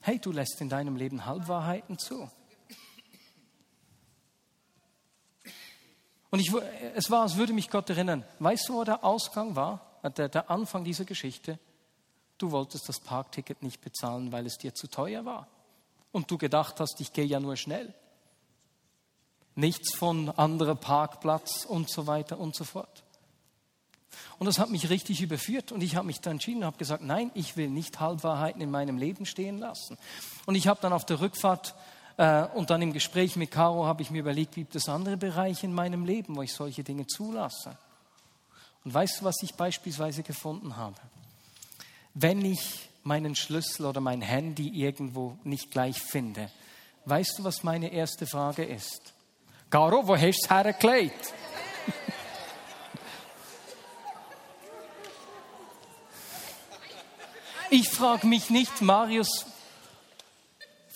hey, 0.00 0.18
du 0.18 0.32
lässt 0.32 0.60
in 0.60 0.68
deinem 0.68 0.96
Leben 0.96 1.26
Halbwahrheiten 1.26 1.98
zu. 1.98 2.30
Und 6.34 6.40
ich, 6.40 6.52
es 6.96 7.12
war, 7.12 7.22
als 7.22 7.36
würde 7.36 7.52
mich 7.52 7.70
Gott 7.70 7.88
erinnern. 7.90 8.24
Weißt 8.40 8.68
du, 8.68 8.74
wo 8.74 8.82
der 8.82 9.04
Ausgang 9.04 9.54
war? 9.54 10.00
Der, 10.16 10.28
der 10.28 10.50
Anfang 10.50 10.82
dieser 10.82 11.04
Geschichte? 11.04 11.60
Du 12.38 12.50
wolltest 12.50 12.88
das 12.88 12.98
Parkticket 12.98 13.62
nicht 13.62 13.80
bezahlen, 13.80 14.32
weil 14.32 14.44
es 14.44 14.58
dir 14.58 14.74
zu 14.74 14.88
teuer 14.88 15.24
war. 15.24 15.46
Und 16.10 16.32
du 16.32 16.36
gedacht 16.36 16.80
hast, 16.80 17.00
ich 17.00 17.12
gehe 17.12 17.24
ja 17.24 17.38
nur 17.38 17.54
schnell. 17.54 17.94
Nichts 19.54 19.94
von 19.94 20.28
anderer 20.28 20.74
Parkplatz 20.74 21.64
und 21.66 21.88
so 21.88 22.08
weiter 22.08 22.40
und 22.40 22.56
so 22.56 22.64
fort. 22.64 23.04
Und 24.40 24.46
das 24.46 24.58
hat 24.58 24.70
mich 24.70 24.90
richtig 24.90 25.22
überführt 25.22 25.70
und 25.70 25.84
ich 25.84 25.94
habe 25.94 26.08
mich 26.08 26.20
dann 26.20 26.32
entschieden 26.32 26.62
und 26.62 26.66
habe 26.66 26.78
gesagt, 26.78 27.04
nein, 27.04 27.30
ich 27.34 27.56
will 27.56 27.68
nicht 27.68 28.00
Halbwahrheiten 28.00 28.60
in 28.60 28.72
meinem 28.72 28.98
Leben 28.98 29.24
stehen 29.24 29.58
lassen. 29.58 29.98
Und 30.46 30.56
ich 30.56 30.66
habe 30.66 30.80
dann 30.82 30.92
auf 30.92 31.06
der 31.06 31.20
Rückfahrt 31.20 31.68
äh, 31.70 31.74
und 32.16 32.70
dann 32.70 32.80
im 32.80 32.92
Gespräch 32.92 33.34
mit 33.36 33.50
Caro 33.50 33.86
habe 33.86 34.02
ich 34.02 34.10
mir 34.10 34.20
überlegt, 34.20 34.54
gibt 34.54 34.76
es 34.76 34.88
andere 34.88 35.16
Bereiche 35.16 35.66
in 35.66 35.74
meinem 35.74 36.04
Leben, 36.04 36.36
wo 36.36 36.42
ich 36.42 36.52
solche 36.52 36.84
Dinge 36.84 37.06
zulasse? 37.06 37.76
Und 38.84 38.94
weißt 38.94 39.20
du, 39.20 39.24
was 39.24 39.36
ich 39.42 39.54
beispielsweise 39.54 40.22
gefunden 40.22 40.76
habe? 40.76 40.96
Wenn 42.14 42.44
ich 42.44 42.88
meinen 43.02 43.34
Schlüssel 43.34 43.86
oder 43.86 44.00
mein 44.00 44.20
Handy 44.20 44.68
irgendwo 44.68 45.36
nicht 45.42 45.72
gleich 45.72 46.00
finde, 46.00 46.50
weißt 47.06 47.38
du, 47.38 47.44
was 47.44 47.64
meine 47.64 47.92
erste 47.92 48.26
Frage 48.26 48.64
ist? 48.64 49.12
Caro, 49.68 50.06
wo 50.06 50.14
hast 50.14 50.22
du 50.22 50.28
es 50.28 50.50
hergelegt? 50.50 51.32
Ich 57.70 57.88
frage 57.88 58.28
mich 58.28 58.50
nicht, 58.50 58.82
Marius, 58.82 59.46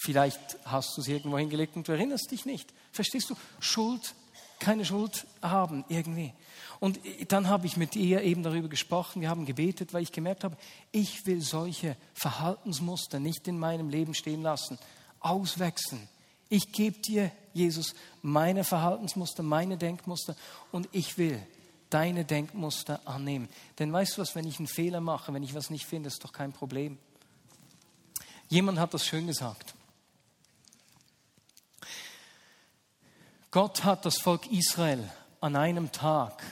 Vielleicht 0.08 0.56
hast 0.64 0.96
du 0.96 1.02
es 1.02 1.08
irgendwo 1.08 1.36
hingelegt 1.36 1.76
und 1.76 1.86
du 1.86 1.92
erinnerst 1.92 2.30
dich 2.30 2.46
nicht. 2.46 2.72
Verstehst 2.92 3.28
du? 3.28 3.36
Schuld, 3.60 4.14
keine 4.58 4.86
Schuld 4.86 5.26
haben 5.42 5.84
irgendwie. 5.90 6.32
Und 6.80 6.98
dann 7.28 7.50
habe 7.50 7.66
ich 7.66 7.76
mit 7.76 7.94
ihr 7.94 8.22
eben 8.22 8.42
darüber 8.42 8.68
gesprochen, 8.68 9.20
wir 9.20 9.28
haben 9.28 9.44
gebetet, 9.44 9.92
weil 9.92 10.02
ich 10.02 10.10
gemerkt 10.10 10.44
habe, 10.44 10.56
ich 10.92 11.26
will 11.26 11.42
solche 11.42 11.94
Verhaltensmuster 12.14 13.20
nicht 13.20 13.46
in 13.48 13.58
meinem 13.58 13.90
Leben 13.90 14.14
stehen 14.14 14.40
lassen, 14.40 14.78
auswechseln. 15.20 16.08
Ich 16.48 16.72
gebe 16.72 16.98
dir, 17.00 17.30
Jesus, 17.52 17.94
meine 18.22 18.64
Verhaltensmuster, 18.64 19.42
meine 19.42 19.76
Denkmuster 19.76 20.36
und 20.72 20.88
ich 20.92 21.18
will 21.18 21.38
deine 21.90 22.24
Denkmuster 22.24 23.06
annehmen. 23.06 23.50
Denn 23.78 23.92
weißt 23.92 24.16
du 24.16 24.22
was, 24.22 24.34
wenn 24.34 24.46
ich 24.46 24.58
einen 24.58 24.68
Fehler 24.68 25.02
mache, 25.02 25.34
wenn 25.34 25.42
ich 25.42 25.54
was 25.54 25.68
nicht 25.68 25.84
finde, 25.84 26.08
ist 26.08 26.24
doch 26.24 26.32
kein 26.32 26.54
Problem. 26.54 26.96
Jemand 28.48 28.78
hat 28.78 28.94
das 28.94 29.04
schön 29.04 29.26
gesagt. 29.26 29.74
Gott 33.50 33.84
hat 33.84 34.04
das 34.04 34.18
Volk 34.18 34.46
Israel 34.50 35.10
an 35.40 35.56
einem 35.56 35.90
Tag 35.90 36.42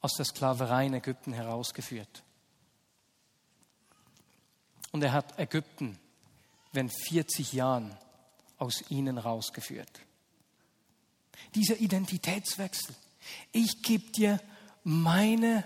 aus 0.00 0.14
der 0.14 0.24
Sklaverei 0.24 0.86
in 0.86 0.94
Ägypten 0.94 1.32
herausgeführt. 1.32 2.22
Und 4.90 5.02
er 5.02 5.12
hat 5.12 5.38
Ägypten 5.38 5.98
während 6.72 6.92
40 7.08 7.52
Jahren 7.52 7.96
aus 8.58 8.90
ihnen 8.90 9.18
rausgeführt. 9.18 10.00
Dieser 11.54 11.76
Identitätswechsel. 11.76 12.94
Ich 13.52 13.82
gebe 13.82 14.10
dir 14.10 14.40
meine 14.82 15.64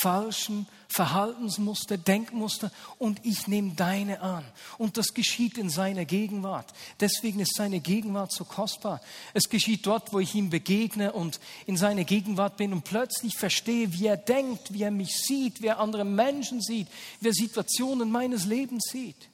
falschen 0.00 0.66
Verhaltensmuster, 0.88 1.96
Denkmuster 1.96 2.70
und 2.98 3.24
ich 3.24 3.48
nehme 3.48 3.72
deine 3.74 4.20
an. 4.20 4.44
Und 4.78 4.98
das 4.98 5.14
geschieht 5.14 5.56
in 5.58 5.70
seiner 5.70 6.04
Gegenwart. 6.04 6.72
Deswegen 7.00 7.40
ist 7.40 7.56
seine 7.56 7.80
Gegenwart 7.80 8.32
so 8.32 8.44
kostbar. 8.44 9.00
Es 9.32 9.48
geschieht 9.48 9.86
dort, 9.86 10.12
wo 10.12 10.20
ich 10.20 10.34
ihm 10.34 10.50
begegne 10.50 11.12
und 11.12 11.40
in 11.66 11.76
seiner 11.76 12.04
Gegenwart 12.04 12.56
bin 12.58 12.72
und 12.72 12.84
plötzlich 12.84 13.36
verstehe, 13.36 13.92
wie 13.92 14.06
er 14.06 14.16
denkt, 14.16 14.72
wie 14.72 14.82
er 14.82 14.90
mich 14.90 15.16
sieht, 15.16 15.62
wie 15.62 15.68
er 15.68 15.80
andere 15.80 16.04
Menschen 16.04 16.60
sieht, 16.60 16.88
wie 17.20 17.28
er 17.28 17.34
Situationen 17.34 18.10
meines 18.10 18.44
Lebens 18.44 18.84
sieht. 18.90 19.31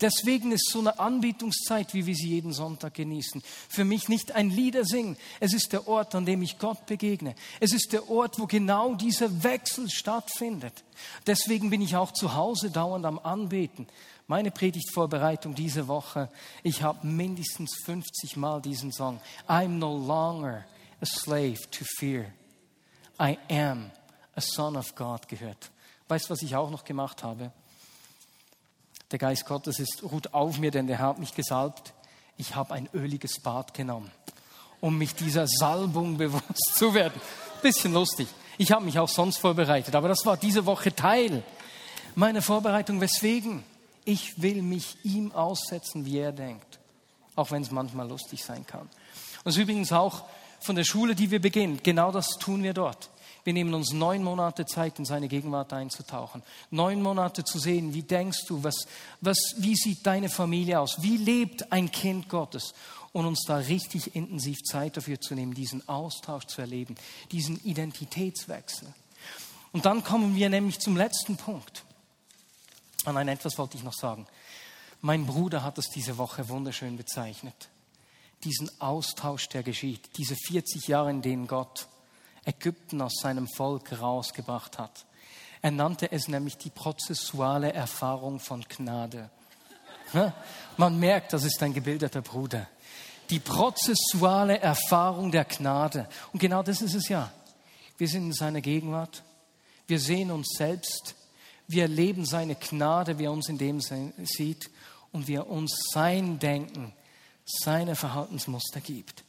Deswegen 0.00 0.52
ist 0.52 0.70
so 0.70 0.80
eine 0.80 0.98
Anbetungszeit, 0.98 1.94
wie 1.94 2.06
wir 2.06 2.14
sie 2.14 2.28
jeden 2.28 2.52
Sonntag 2.52 2.94
genießen, 2.94 3.42
für 3.68 3.84
mich 3.84 4.08
nicht 4.08 4.32
ein 4.32 4.50
Lieder 4.50 4.84
singen. 4.84 5.16
Es 5.38 5.52
ist 5.52 5.72
der 5.72 5.86
Ort, 5.86 6.14
an 6.14 6.26
dem 6.26 6.42
ich 6.42 6.58
Gott 6.58 6.86
begegne. 6.86 7.34
Es 7.60 7.72
ist 7.72 7.92
der 7.92 8.08
Ort, 8.08 8.38
wo 8.38 8.46
genau 8.46 8.94
dieser 8.94 9.42
Wechsel 9.42 9.88
stattfindet. 9.88 10.84
Deswegen 11.26 11.70
bin 11.70 11.80
ich 11.80 11.96
auch 11.96 12.12
zu 12.12 12.34
Hause 12.34 12.70
dauernd 12.70 13.06
am 13.06 13.18
Anbeten. 13.18 13.86
Meine 14.26 14.50
Predigtvorbereitung 14.50 15.54
diese 15.54 15.88
Woche, 15.88 16.28
ich 16.62 16.82
habe 16.82 17.06
mindestens 17.06 17.74
50 17.84 18.36
Mal 18.36 18.60
diesen 18.62 18.92
Song. 18.92 19.20
I'm 19.48 19.78
no 19.78 19.96
longer 19.96 20.64
a 21.00 21.06
slave 21.06 21.58
to 21.70 21.84
fear. 21.98 22.26
I 23.20 23.38
am 23.50 23.90
a 24.34 24.40
son 24.40 24.76
of 24.76 24.94
God 24.94 25.28
gehört. 25.28 25.70
Weißt 26.08 26.26
du, 26.26 26.30
was 26.30 26.42
ich 26.42 26.56
auch 26.56 26.70
noch 26.70 26.84
gemacht 26.84 27.22
habe? 27.22 27.52
Der 29.10 29.18
Geist 29.18 29.46
Gottes 29.46 29.80
ist, 29.80 30.02
ruht 30.04 30.34
auf 30.34 30.58
mir, 30.58 30.70
denn 30.70 30.86
der 30.86 30.98
hat 31.00 31.18
mich 31.18 31.34
gesalbt. 31.34 31.92
Ich 32.36 32.54
habe 32.54 32.74
ein 32.74 32.88
öliges 32.94 33.40
Bad 33.40 33.74
genommen, 33.74 34.10
um 34.80 34.96
mich 34.96 35.14
dieser 35.14 35.46
Salbung 35.46 36.16
bewusst 36.18 36.74
zu 36.74 36.94
werden. 36.94 37.20
Bisschen 37.62 37.92
lustig. 37.92 38.28
Ich 38.56 38.72
habe 38.72 38.84
mich 38.84 38.98
auch 38.98 39.08
sonst 39.08 39.38
vorbereitet, 39.38 39.94
aber 39.94 40.08
das 40.08 40.24
war 40.24 40.36
diese 40.36 40.66
Woche 40.66 40.94
Teil 40.94 41.42
meiner 42.14 42.42
Vorbereitung. 42.42 43.00
Weswegen? 43.00 43.64
Ich 44.04 44.40
will 44.40 44.62
mich 44.62 44.96
ihm 45.02 45.32
aussetzen, 45.32 46.04
wie 46.04 46.18
er 46.18 46.32
denkt. 46.32 46.78
Auch 47.36 47.50
wenn 47.50 47.62
es 47.62 47.70
manchmal 47.70 48.08
lustig 48.08 48.44
sein 48.44 48.66
kann. 48.66 48.82
Und 48.82 48.90
das 49.44 49.56
ist 49.56 49.62
übrigens 49.62 49.92
auch 49.92 50.24
von 50.60 50.76
der 50.76 50.84
Schule, 50.84 51.14
die 51.14 51.30
wir 51.30 51.40
beginnen. 51.40 51.80
Genau 51.82 52.12
das 52.12 52.38
tun 52.38 52.62
wir 52.62 52.74
dort. 52.74 53.10
Wir 53.44 53.52
nehmen 53.52 53.74
uns 53.74 53.92
neun 53.92 54.22
Monate 54.22 54.66
Zeit, 54.66 54.98
in 54.98 55.04
seine 55.04 55.28
Gegenwart 55.28 55.72
einzutauchen. 55.72 56.42
Neun 56.70 57.02
Monate 57.02 57.44
zu 57.44 57.58
sehen, 57.58 57.94
wie 57.94 58.02
denkst 58.02 58.44
du, 58.46 58.62
was, 58.62 58.86
was, 59.20 59.38
wie 59.56 59.76
sieht 59.76 60.06
deine 60.06 60.28
Familie 60.28 60.80
aus? 60.80 61.02
Wie 61.02 61.16
lebt 61.16 61.72
ein 61.72 61.90
Kind 61.90 62.28
Gottes? 62.28 62.74
Und 63.12 63.26
uns 63.26 63.42
da 63.46 63.56
richtig 63.56 64.14
intensiv 64.14 64.58
Zeit 64.62 64.96
dafür 64.96 65.20
zu 65.20 65.34
nehmen, 65.34 65.54
diesen 65.54 65.88
Austausch 65.88 66.46
zu 66.46 66.60
erleben, 66.60 66.94
diesen 67.32 67.62
Identitätswechsel. 67.64 68.92
Und 69.72 69.84
dann 69.84 70.04
kommen 70.04 70.36
wir 70.36 70.48
nämlich 70.48 70.78
zum 70.78 70.96
letzten 70.96 71.36
Punkt. 71.36 71.84
An 73.04 73.16
ein 73.16 73.28
etwas 73.28 73.58
wollte 73.58 73.76
ich 73.76 73.82
noch 73.82 73.94
sagen. 73.94 74.26
Mein 75.00 75.26
Bruder 75.26 75.62
hat 75.62 75.78
es 75.78 75.88
diese 75.88 76.18
Woche 76.18 76.48
wunderschön 76.48 76.96
bezeichnet. 76.96 77.68
Diesen 78.44 78.70
Austausch, 78.80 79.48
der 79.48 79.62
geschieht, 79.62 80.10
diese 80.18 80.36
40 80.36 80.88
Jahre, 80.88 81.10
in 81.10 81.22
denen 81.22 81.46
Gott 81.46 81.88
Ägypten 82.44 83.02
aus 83.02 83.14
seinem 83.20 83.46
Volk 83.48 84.00
rausgebracht 84.00 84.78
hat. 84.78 85.06
Er 85.62 85.70
nannte 85.70 86.10
es 86.10 86.28
nämlich 86.28 86.56
die 86.56 86.70
prozessuale 86.70 87.72
Erfahrung 87.72 88.40
von 88.40 88.64
Gnade. 88.68 89.30
Man 90.76 90.98
merkt, 90.98 91.32
das 91.32 91.44
ist 91.44 91.62
ein 91.62 91.74
gebildeter 91.74 92.22
Bruder. 92.22 92.66
Die 93.28 93.38
prozessuale 93.38 94.58
Erfahrung 94.58 95.30
der 95.30 95.44
Gnade. 95.44 96.08
Und 96.32 96.40
genau 96.40 96.62
das 96.62 96.82
ist 96.82 96.94
es 96.94 97.08
ja. 97.08 97.30
Wir 97.96 98.08
sind 98.08 98.24
in 98.26 98.32
seiner 98.32 98.60
Gegenwart. 98.60 99.22
Wir 99.86 100.00
sehen 100.00 100.30
uns 100.30 100.48
selbst. 100.56 101.14
Wir 101.68 101.82
erleben 101.82 102.24
seine 102.24 102.56
Gnade, 102.56 103.18
wie 103.18 103.26
er 103.26 103.32
uns 103.32 103.48
in 103.48 103.58
dem 103.58 103.80
sieht 103.80 104.70
und 105.12 105.28
wie 105.28 105.34
er 105.34 105.48
uns 105.48 105.90
sein 105.92 106.38
Denken, 106.38 106.92
seine 107.44 107.94
Verhaltensmuster 107.94 108.80
gibt. 108.80 109.24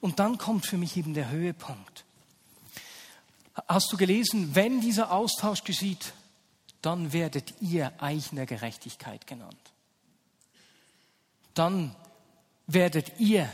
Und 0.00 0.18
dann 0.18 0.36
kommt 0.36 0.66
für 0.66 0.76
mich 0.76 0.96
eben 0.96 1.14
der 1.14 1.30
Höhepunkt. 1.30 2.04
Hast 3.70 3.92
du 3.92 3.96
gelesen, 3.96 4.56
wenn 4.56 4.80
dieser 4.80 5.12
Austausch 5.12 5.62
geschieht, 5.62 6.12
dann 6.82 7.12
werdet 7.12 7.54
ihr 7.60 7.92
Eichner 8.02 8.44
Gerechtigkeit 8.44 9.28
genannt. 9.28 9.60
Dann 11.54 11.94
werdet 12.66 13.20
ihr 13.20 13.48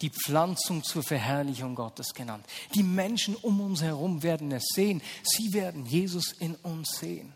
die 0.00 0.10
Pflanzung 0.10 0.82
zur 0.82 1.04
Verherrlichung 1.04 1.76
Gottes 1.76 2.12
genannt. 2.12 2.44
Die 2.74 2.82
Menschen 2.82 3.36
um 3.36 3.60
uns 3.60 3.82
herum 3.82 4.24
werden 4.24 4.50
es 4.50 4.64
sehen. 4.74 5.00
Sie 5.22 5.52
werden 5.52 5.86
Jesus 5.86 6.32
in 6.32 6.56
uns 6.56 6.98
sehen. 6.98 7.32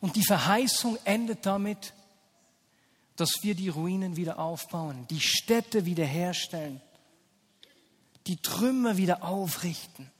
Und 0.00 0.16
die 0.16 0.24
Verheißung 0.24 0.96
endet 1.04 1.44
damit, 1.44 1.92
dass 3.16 3.30
wir 3.42 3.54
die 3.54 3.68
Ruinen 3.68 4.16
wieder 4.16 4.38
aufbauen, 4.38 5.06
die 5.10 5.20
Städte 5.20 5.84
wiederherstellen, 5.84 6.80
die 8.26 8.36
Trümmer 8.36 8.96
wieder 8.96 9.22
aufrichten. 9.24 10.10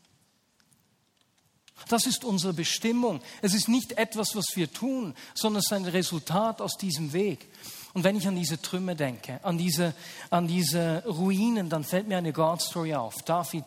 Das 1.89 2.07
ist 2.07 2.25
unsere 2.25 2.53
Bestimmung. 2.53 3.21
Es 3.41 3.55
ist 3.55 3.69
nicht 3.69 3.99
etwas, 3.99 4.37
was 4.37 4.47
wir 4.55 4.73
tun, 4.73 5.15
sondern 5.35 5.61
es 5.61 5.67
ist 5.67 5.73
ein 5.73 5.85
Resultat 5.85 6.61
aus 6.61 6.77
diesem 6.77 7.13
Weg. 7.13 7.49
Und 7.93 8.05
wenn 8.05 8.17
ich 8.17 8.27
an 8.27 8.37
diese 8.37 8.61
Trümmer 8.61 8.95
denke, 8.95 9.41
an 9.45 9.59
diese, 9.59 9.95
an 10.31 10.47
diese 10.47 11.05
Ruinen, 11.07 11.69
dann 11.69 11.85
fällt 11.85 12.09
mir 12.09 12.19
eine 12.19 12.33
God-Story 12.33 12.95
auf. 12.95 13.17
David 13.25 13.65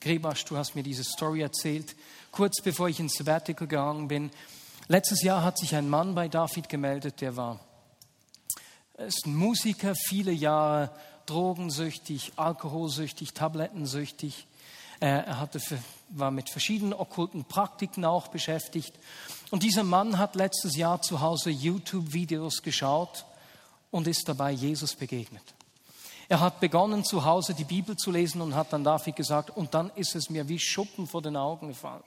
Grebasch, 0.00 0.44
du 0.46 0.56
hast 0.56 0.74
mir 0.74 0.82
diese 0.82 1.04
Story 1.04 1.42
erzählt, 1.42 1.94
kurz 2.32 2.62
bevor 2.62 2.88
ich 2.88 2.98
ins 2.98 3.14
Sabbatical 3.14 3.68
gegangen 3.68 4.08
bin. 4.08 4.30
Letztes 4.88 5.22
Jahr 5.22 5.44
hat 5.44 5.58
sich 5.58 5.76
ein 5.76 5.88
Mann 5.88 6.14
bei 6.14 6.28
David 6.28 6.68
gemeldet, 6.68 7.20
der 7.20 7.36
war 7.36 7.60
ist 9.06 9.26
ein 9.26 9.34
Musiker, 9.34 9.94
viele 9.94 10.32
Jahre 10.32 10.90
drogensüchtig, 11.26 12.32
alkoholsüchtig, 12.36 13.32
tablettensüchtig. 13.32 14.46
Er 15.00 15.40
hatte, 15.40 15.60
war 16.10 16.30
mit 16.30 16.50
verschiedenen 16.50 16.92
okkulten 16.92 17.44
Praktiken 17.44 18.04
auch 18.04 18.28
beschäftigt. 18.28 18.92
Und 19.50 19.62
dieser 19.62 19.82
Mann 19.84 20.18
hat 20.18 20.34
letztes 20.34 20.76
Jahr 20.76 21.00
zu 21.00 21.20
Hause 21.20 21.50
YouTube-Videos 21.50 22.62
geschaut 22.62 23.24
und 23.90 24.06
ist 24.06 24.28
dabei 24.28 24.50
Jesus 24.50 24.94
begegnet. 24.94 25.42
Er 26.28 26.40
hat 26.40 26.60
begonnen, 26.60 27.02
zu 27.02 27.24
Hause 27.24 27.54
die 27.54 27.64
Bibel 27.64 27.96
zu 27.96 28.10
lesen 28.10 28.40
und 28.40 28.54
hat 28.54 28.72
dann 28.72 28.84
David 28.84 29.16
gesagt, 29.16 29.50
und 29.56 29.74
dann 29.74 29.90
ist 29.96 30.14
es 30.14 30.30
mir 30.30 30.48
wie 30.48 30.58
Schuppen 30.58 31.06
vor 31.06 31.22
den 31.22 31.36
Augen 31.36 31.68
gefallen. 31.68 32.04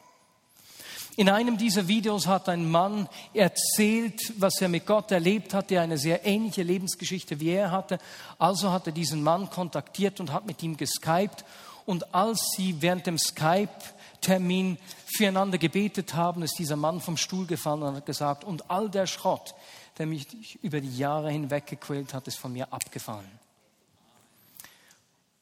In 1.15 1.29
einem 1.29 1.57
dieser 1.57 1.87
Videos 1.87 2.25
hat 2.25 2.49
ein 2.49 2.69
Mann 2.69 3.07
erzählt, 3.35 4.19
was 4.37 4.59
er 4.61 4.67
mit 4.67 4.87
Gott 4.87 5.11
erlebt 5.11 5.53
hat, 5.53 5.69
der 5.69 5.83
eine 5.83 5.99
sehr 5.99 6.25
ähnliche 6.25 6.63
Lebensgeschichte 6.63 7.39
wie 7.39 7.49
er 7.49 7.69
hatte. 7.69 7.99
Also 8.39 8.71
hat 8.71 8.87
er 8.87 8.93
diesen 8.93 9.21
Mann 9.21 9.49
kontaktiert 9.49 10.19
und 10.19 10.31
hat 10.31 10.47
mit 10.47 10.63
ihm 10.63 10.75
geskypt. 10.75 11.45
Und 11.85 12.15
als 12.15 12.53
sie 12.55 12.81
während 12.81 13.05
dem 13.05 13.19
Skype-Termin 13.19 14.79
füreinander 15.05 15.59
gebetet 15.59 16.15
haben, 16.15 16.41
ist 16.41 16.57
dieser 16.57 16.77
Mann 16.77 16.99
vom 16.99 17.17
Stuhl 17.17 17.45
gefallen 17.45 17.83
und 17.83 17.95
hat 17.97 18.05
gesagt, 18.07 18.43
und 18.43 18.71
all 18.71 18.89
der 18.89 19.05
Schrott, 19.05 19.53
der 19.99 20.07
mich 20.07 20.57
über 20.63 20.81
die 20.81 20.97
Jahre 20.97 21.29
hinweg 21.29 21.67
gequält 21.67 22.15
hat, 22.15 22.27
ist 22.27 22.39
von 22.39 22.53
mir 22.53 22.73
abgefallen. 22.73 23.39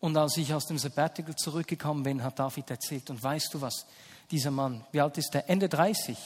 Und 0.02 0.18
als 0.18 0.36
ich 0.36 0.54
aus 0.54 0.66
dem 0.66 0.80
Sabbatical 0.80 1.36
zurückgekommen 1.36 2.04
bin, 2.04 2.24
hat 2.24 2.40
David 2.40 2.72
erzählt, 2.72 3.10
und 3.10 3.24
weißt 3.24 3.54
du 3.54 3.62
was, 3.62 3.86
dieser 4.32 4.52
Mann, 4.52 4.86
wie 4.92 5.02
alt 5.02 5.18
ist 5.18 5.36
er? 5.36 5.50
Ende 5.50 5.70
30, 5.70 6.18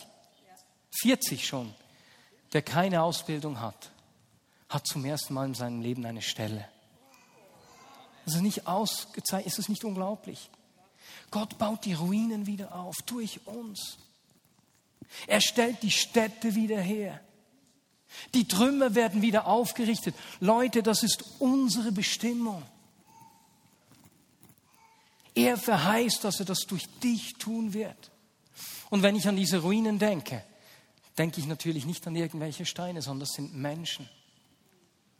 40 1.01 1.47
schon, 1.47 1.73
der 2.53 2.61
keine 2.61 3.01
Ausbildung 3.01 3.59
hat, 3.59 3.91
hat 4.69 4.87
zum 4.87 5.05
ersten 5.05 5.33
Mal 5.33 5.47
in 5.47 5.53
seinem 5.53 5.81
Leben 5.81 6.05
eine 6.05 6.21
Stelle. 6.21 6.67
Das 8.25 8.35
ist 8.35 8.41
nicht 8.41 8.67
ausgezeichnet, 8.67 9.47
ist 9.47 9.59
es 9.59 9.69
nicht 9.69 9.83
unglaublich? 9.83 10.49
Gott 11.31 11.57
baut 11.57 11.85
die 11.85 11.93
Ruinen 11.93 12.47
wieder 12.47 12.75
auf 12.75 12.95
durch 13.05 13.39
uns. 13.45 13.97
Er 15.27 15.41
stellt 15.41 15.83
die 15.83 15.91
Städte 15.91 16.55
wieder 16.55 16.79
her. 16.79 17.19
Die 18.33 18.47
Trümmer 18.47 18.95
werden 18.95 19.21
wieder 19.21 19.47
aufgerichtet. 19.47 20.15
Leute, 20.39 20.81
das 20.81 21.03
ist 21.03 21.23
unsere 21.39 21.91
Bestimmung. 21.91 22.63
Er 25.35 25.57
verheißt, 25.57 26.23
dass 26.23 26.39
er 26.39 26.45
das 26.45 26.61
durch 26.61 26.87
dich 27.03 27.33
tun 27.33 27.73
wird. 27.73 28.11
Und 28.89 29.03
wenn 29.03 29.15
ich 29.15 29.27
an 29.27 29.35
diese 29.35 29.59
Ruinen 29.59 29.99
denke, 29.99 30.43
denke 31.17 31.39
ich 31.39 31.47
natürlich 31.47 31.85
nicht 31.85 32.07
an 32.07 32.15
irgendwelche 32.15 32.65
Steine, 32.65 33.01
sondern 33.01 33.21
das 33.21 33.33
sind 33.33 33.53
Menschen 33.53 34.09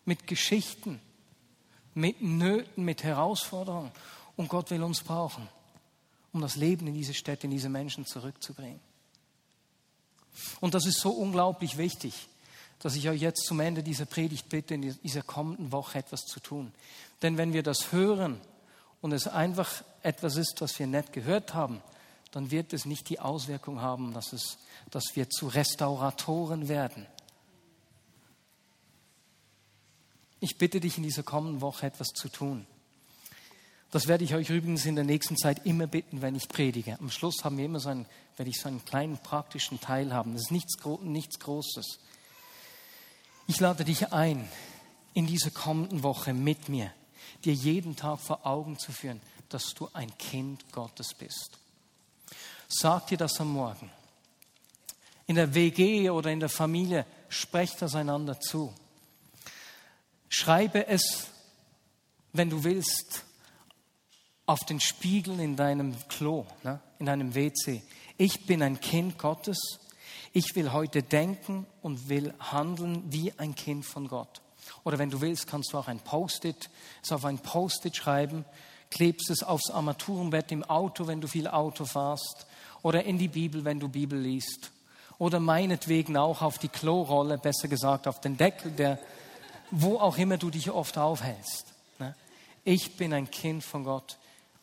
mit 0.06 0.28
Geschichten, 0.28 1.02
mit 1.94 2.22
Nöten, 2.22 2.86
mit 2.86 3.04
Herausforderungen. 3.04 3.92
Und 4.36 4.50
Gott 4.50 4.72
will 4.72 4.84
uns 4.84 5.02
brauchen, 5.02 5.48
um 6.32 6.42
das 6.42 6.56
Leben 6.56 6.88
in 6.88 6.94
diese 6.94 7.14
Städte, 7.14 7.48
in 7.48 7.52
diese 7.52 7.70
Menschen 7.70 8.06
zurückzubringen. 8.06 8.80
Und 10.60 10.74
das 10.74 10.86
ist 10.86 11.00
so 11.00 11.12
unglaublich 11.12 11.78
wichtig, 11.78 12.28
dass 12.80 12.96
ich 12.96 13.10
euch 13.10 13.22
jetzt 13.22 13.46
zum 13.46 13.60
Ende 13.62 13.84
dieser 13.84 14.06
Predigt 14.06 14.50
bitte, 14.50 14.74
in 14.74 14.82
dieser 14.82 15.22
kommenden 15.22 15.72
Woche 15.72 16.00
etwas 16.00 16.26
zu 16.26 16.40
tun. 16.40 16.74
Denn 17.22 17.38
wenn 17.38 17.54
wir 17.54 17.64
das 17.64 17.94
hören, 17.94 18.40
und 19.06 19.12
es 19.12 19.28
einfach 19.28 19.84
etwas 20.02 20.36
ist, 20.36 20.62
was 20.62 20.80
wir 20.80 20.88
nicht 20.88 21.14
gehört 21.14 21.54
haben, 21.54 21.80
dann 22.32 22.50
wird 22.50 22.74
es 22.74 22.86
nicht 22.86 23.08
die 23.08 23.20
Auswirkung 23.20 23.80
haben, 23.80 24.16
dass, 24.16 24.34
es, 24.34 24.58
dass 24.90 25.04
wir 25.14 25.30
zu 25.30 25.46
Restauratoren 25.46 26.70
werden. 26.70 27.06
Ich 30.40 30.58
bitte 30.58 30.80
dich 30.80 30.98
in 30.98 31.04
dieser 31.04 31.22
kommenden 31.22 31.62
Woche 31.62 31.86
etwas 31.86 32.08
zu 32.16 32.30
tun. 32.30 32.66
Das 33.92 34.08
werde 34.08 34.24
ich 34.24 34.34
euch 34.34 34.50
übrigens 34.50 34.88
in 34.88 34.96
der 34.96 35.06
nächsten 35.06 35.38
Zeit 35.38 35.68
immer 35.68 35.86
bitten, 35.86 36.24
wenn 36.24 36.34
ich 36.34 36.48
predige. 36.48 36.98
Am 37.00 37.12
Schluss 37.12 37.44
haben 37.44 37.60
wir 37.60 37.66
immer 37.66 37.80
so 37.80 37.90
einen, 37.90 38.08
werde 38.38 38.50
ich 38.50 38.60
so 38.60 38.70
einen 38.70 38.84
kleinen 38.86 39.20
praktischen 39.20 39.80
Teil 39.80 40.16
haben. 40.16 40.34
Das 40.34 40.46
ist 40.46 40.52
nichts, 40.52 40.84
nichts 41.04 41.38
Großes. 41.38 42.00
Ich 43.46 43.60
lade 43.60 43.86
dich 43.86 44.12
ein, 44.14 44.50
in 45.14 45.28
dieser 45.28 45.52
kommenden 45.52 46.02
Woche 46.02 46.34
mit 46.34 46.70
mir 46.70 46.92
dir 47.44 47.54
jeden 47.54 47.96
Tag 47.96 48.20
vor 48.20 48.46
Augen 48.46 48.78
zu 48.78 48.92
führen, 48.92 49.22
dass 49.50 49.74
du 49.74 49.90
ein 49.94 50.16
Kind 50.18 50.72
Gottes 50.72 51.14
bist. 51.14 51.58
Sag 52.68 53.08
dir 53.08 53.18
das 53.18 53.40
am 53.40 53.54
Morgen. 53.54 53.90
In 55.28 55.36
der 55.36 55.54
WG 55.54 56.10
oder 56.10 56.32
in 56.32 56.40
der 56.40 56.50
Familie, 56.50 57.06
sprecht 57.30 57.82
das 57.82 57.96
einander 57.96 58.40
zu. 58.40 58.74
Schreibe 60.30 60.88
es, 60.88 61.28
wenn 62.34 62.50
du 62.50 62.64
willst, 62.64 63.24
auf 64.46 64.60
den 64.66 64.80
Spiegel 64.80 65.40
in 65.40 65.56
deinem 65.56 65.96
Klo, 66.08 66.46
ne, 66.64 66.80
in 67.00 67.06
deinem 67.08 67.34
WC. 67.34 67.82
Ich 68.18 68.46
bin 68.46 68.62
ein 68.62 68.80
Kind 68.80 69.18
Gottes. 69.18 69.58
Ich 70.34 70.56
will 70.56 70.72
heute 70.72 71.02
denken 71.02 71.66
und 71.82 72.10
will 72.10 72.34
handeln 72.40 73.12
wie 73.12 73.34
ein 73.38 73.56
Kind 73.56 73.86
von 73.86 74.08
Gott. 74.08 74.42
Oder 74.86 75.00
wenn 75.00 75.10
du 75.10 75.20
willst, 75.20 75.48
kannst 75.48 75.74
du 75.74 75.78
auch 75.78 75.88
ein 75.90 76.00
Post-it, 76.00 76.70
es 77.04 77.12
auf 77.12 77.26
ein 77.26 77.40
Post-it 77.40 77.98
schreiben, 77.98 78.46
klebst 78.92 79.30
es 79.32 79.44
aufs 79.44 79.72
Armaturenbett 79.72 80.52
im 80.52 80.64
Auto, 80.64 81.08
wenn 81.08 81.20
du 81.20 81.28
viel 81.28 81.48
Auto 81.48 81.86
fährst, 81.86 82.46
oder 82.84 83.04
in 83.04 83.18
die 83.18 83.28
Bibel, 83.28 83.66
wenn 83.66 83.80
du 83.80 83.90
Bibel 83.90 84.18
liest. 84.18 84.72
Oder 85.18 85.40
meinetwegen 85.40 86.18
auch 86.18 86.44
auf 86.44 86.60
die 86.60 86.68
Klorolle, 86.70 87.40
besser 87.40 87.68
gesagt 87.68 88.08
auf 88.08 88.22
den 88.22 88.38
Deckel, 88.38 88.72
der, 88.72 89.00
wo 89.72 89.98
auch 89.98 90.18
immer 90.18 90.38
du 90.38 90.52
dich 90.52 90.70
oft 90.70 90.98
aufhältst. 91.00 91.66
Ne? 91.98 92.16
Ich 92.64 92.96
bin 92.96 93.12
ein 93.12 93.32
Kind 93.32 93.64
von 93.64 93.86
Gott. 93.86 94.18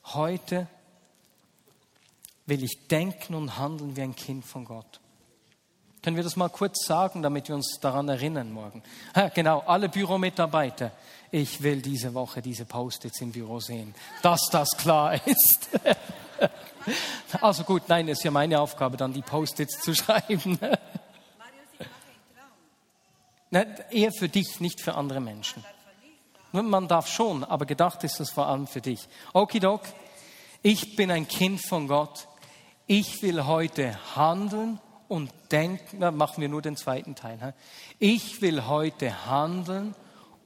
Heute 0.05 0.69
will 2.47 2.63
ich 2.63 2.87
denken 2.89 3.35
und 3.35 3.59
handeln 3.59 3.97
wie 3.97 4.03
ein 4.03 4.15
Kind 4.15 4.45
von 4.45 4.65
Gott. 4.67 5.01
Können 6.03 6.17
wir 6.17 6.25
das 6.25 6.35
mal 6.35 6.49
kurz 6.49 6.85
sagen, 6.85 7.23
damit 7.23 7.47
wir 7.47 7.55
uns 7.55 7.79
daran 7.81 8.09
erinnern 8.09 8.53
morgen? 8.53 8.83
Ja, 9.15 9.29
genau, 9.29 9.61
alle 9.61 9.89
Büromitarbeiter. 9.89 10.91
Ich 11.31 11.63
will 11.63 11.81
diese 11.81 12.13
Woche 12.13 12.43
diese 12.43 12.65
Post-its 12.65 13.21
im 13.21 13.31
Büro 13.31 13.61
sehen, 13.61 13.95
dass 14.21 14.41
das 14.51 14.71
klar 14.71 15.15
ist. 15.27 15.69
also 17.41 17.63
gut, 17.63 17.85
nein, 17.87 18.09
ist 18.09 18.25
ja 18.25 18.33
meine 18.33 18.59
Aufgabe, 18.59 18.97
dann 18.97 19.13
die 19.13 19.23
Post-its 19.23 19.81
zu 19.81 19.95
schreiben. 19.95 20.59
Nein, 23.51 23.75
eher 23.91 24.11
für 24.11 24.29
dich, 24.29 24.59
nicht 24.59 24.81
für 24.81 24.95
andere 24.95 25.21
Menschen. 25.21 25.65
Man 26.51 26.89
darf 26.89 27.07
schon, 27.07 27.45
aber 27.45 27.65
gedacht 27.65 28.03
ist 28.03 28.19
es 28.19 28.31
vor 28.31 28.49
allem 28.49 28.67
für 28.67 28.81
dich. 28.81 29.09
Okidok, 29.35 29.83
ich 30.63 30.97
bin 30.97 31.13
ein 31.13 31.29
Kind 31.29 31.65
von 31.65 31.87
Gott. 31.87 32.27
Ich 32.89 33.23
will 33.23 33.47
heute 33.47 33.97
handeln 34.17 34.81
und 35.13 35.31
denken, 35.51 35.99
na, 35.99 36.11
machen 36.11 36.41
wir 36.41 36.49
nur 36.49 36.63
den 36.63 36.75
zweiten 36.75 37.15
Teil. 37.15 37.55
Ich 37.99 38.41
will 38.41 38.65
heute 38.65 39.27
handeln 39.27 39.95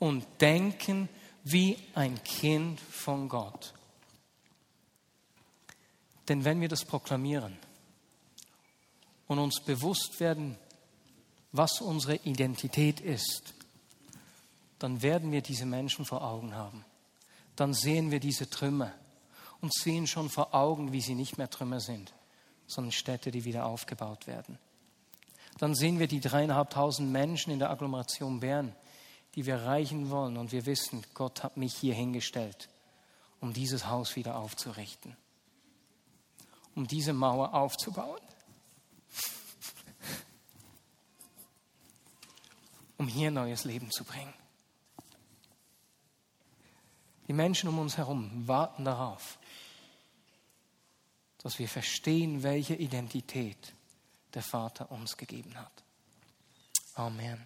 und 0.01 0.27
denken 0.41 1.09
wie 1.45 1.79
ein 1.95 2.21
Kind 2.25 2.81
von 2.81 3.29
Gott. 3.29 3.75
Denn 6.29 6.45
wenn 6.45 6.61
wir 6.61 6.69
das 6.69 6.85
proklamieren 6.85 7.57
und 9.29 9.39
uns 9.39 9.61
bewusst 9.61 10.19
werden, 10.19 10.59
was 11.53 11.81
unsere 11.81 12.17
Identität 12.17 12.99
ist, 12.99 13.55
dann 14.81 15.01
werden 15.01 15.31
wir 15.31 15.43
diese 15.43 15.65
Menschen 15.65 16.05
vor 16.05 16.25
Augen 16.25 16.57
haben. 16.57 16.85
Dann 17.55 17.73
sehen 17.73 18.11
wir 18.11 18.19
diese 18.19 18.51
Trümmer 18.51 18.93
und 19.61 19.73
sehen 19.73 20.09
schon 20.09 20.29
vor 20.29 20.57
Augen, 20.57 20.91
wie 20.91 21.03
sie 21.03 21.15
nicht 21.15 21.39
mehr 21.39 21.49
Trümmer 21.49 21.79
sind 21.79 22.16
sondern 22.67 22.93
Städte, 22.93 23.31
die 23.31 23.45
wieder 23.45 23.67
aufgebaut 23.67 24.27
werden. 24.27 24.59
Dann 25.59 25.75
sehen 25.75 25.99
wir 25.99 26.07
die 26.07 26.21
dreieinhalbtausend 26.21 27.11
Menschen 27.11 27.53
in 27.53 27.59
der 27.59 27.71
Agglomeration 27.71 28.41
Bern, 28.41 28.75
die 29.35 29.47
wir 29.47 29.55
erreichen 29.55 30.11
wollen. 30.11 30.37
Und 30.37 30.53
wir 30.53 30.67
wissen, 30.67 31.05
Gott 31.15 31.43
hat 31.43 31.57
mich 31.57 31.75
hier 31.75 31.95
hingestellt, 31.95 32.69
um 33.41 33.53
dieses 33.53 33.87
Haus 33.87 34.17
wieder 34.17 34.37
aufzurichten, 34.37 35.17
um 36.75 36.87
diese 36.87 37.13
Mauer 37.13 37.55
aufzubauen, 37.55 38.21
um 42.99 43.09
hier 43.09 43.31
neues 43.31 43.65
Leben 43.65 43.91
zu 43.91 44.05
bringen. 44.05 44.35
Die 47.29 47.33
Menschen 47.33 47.69
um 47.69 47.79
uns 47.79 47.97
herum 47.97 48.47
warten 48.47 48.85
darauf, 48.85 49.39
dass 51.47 51.61
wir 51.61 51.69
verstehen, 51.69 52.43
welche 52.43 52.75
Identität 52.75 53.73
der 54.35 54.43
Vater 54.43 54.91
uns 54.91 55.17
gegeben 55.17 55.55
hat. 55.55 55.85
Amen. 56.97 57.41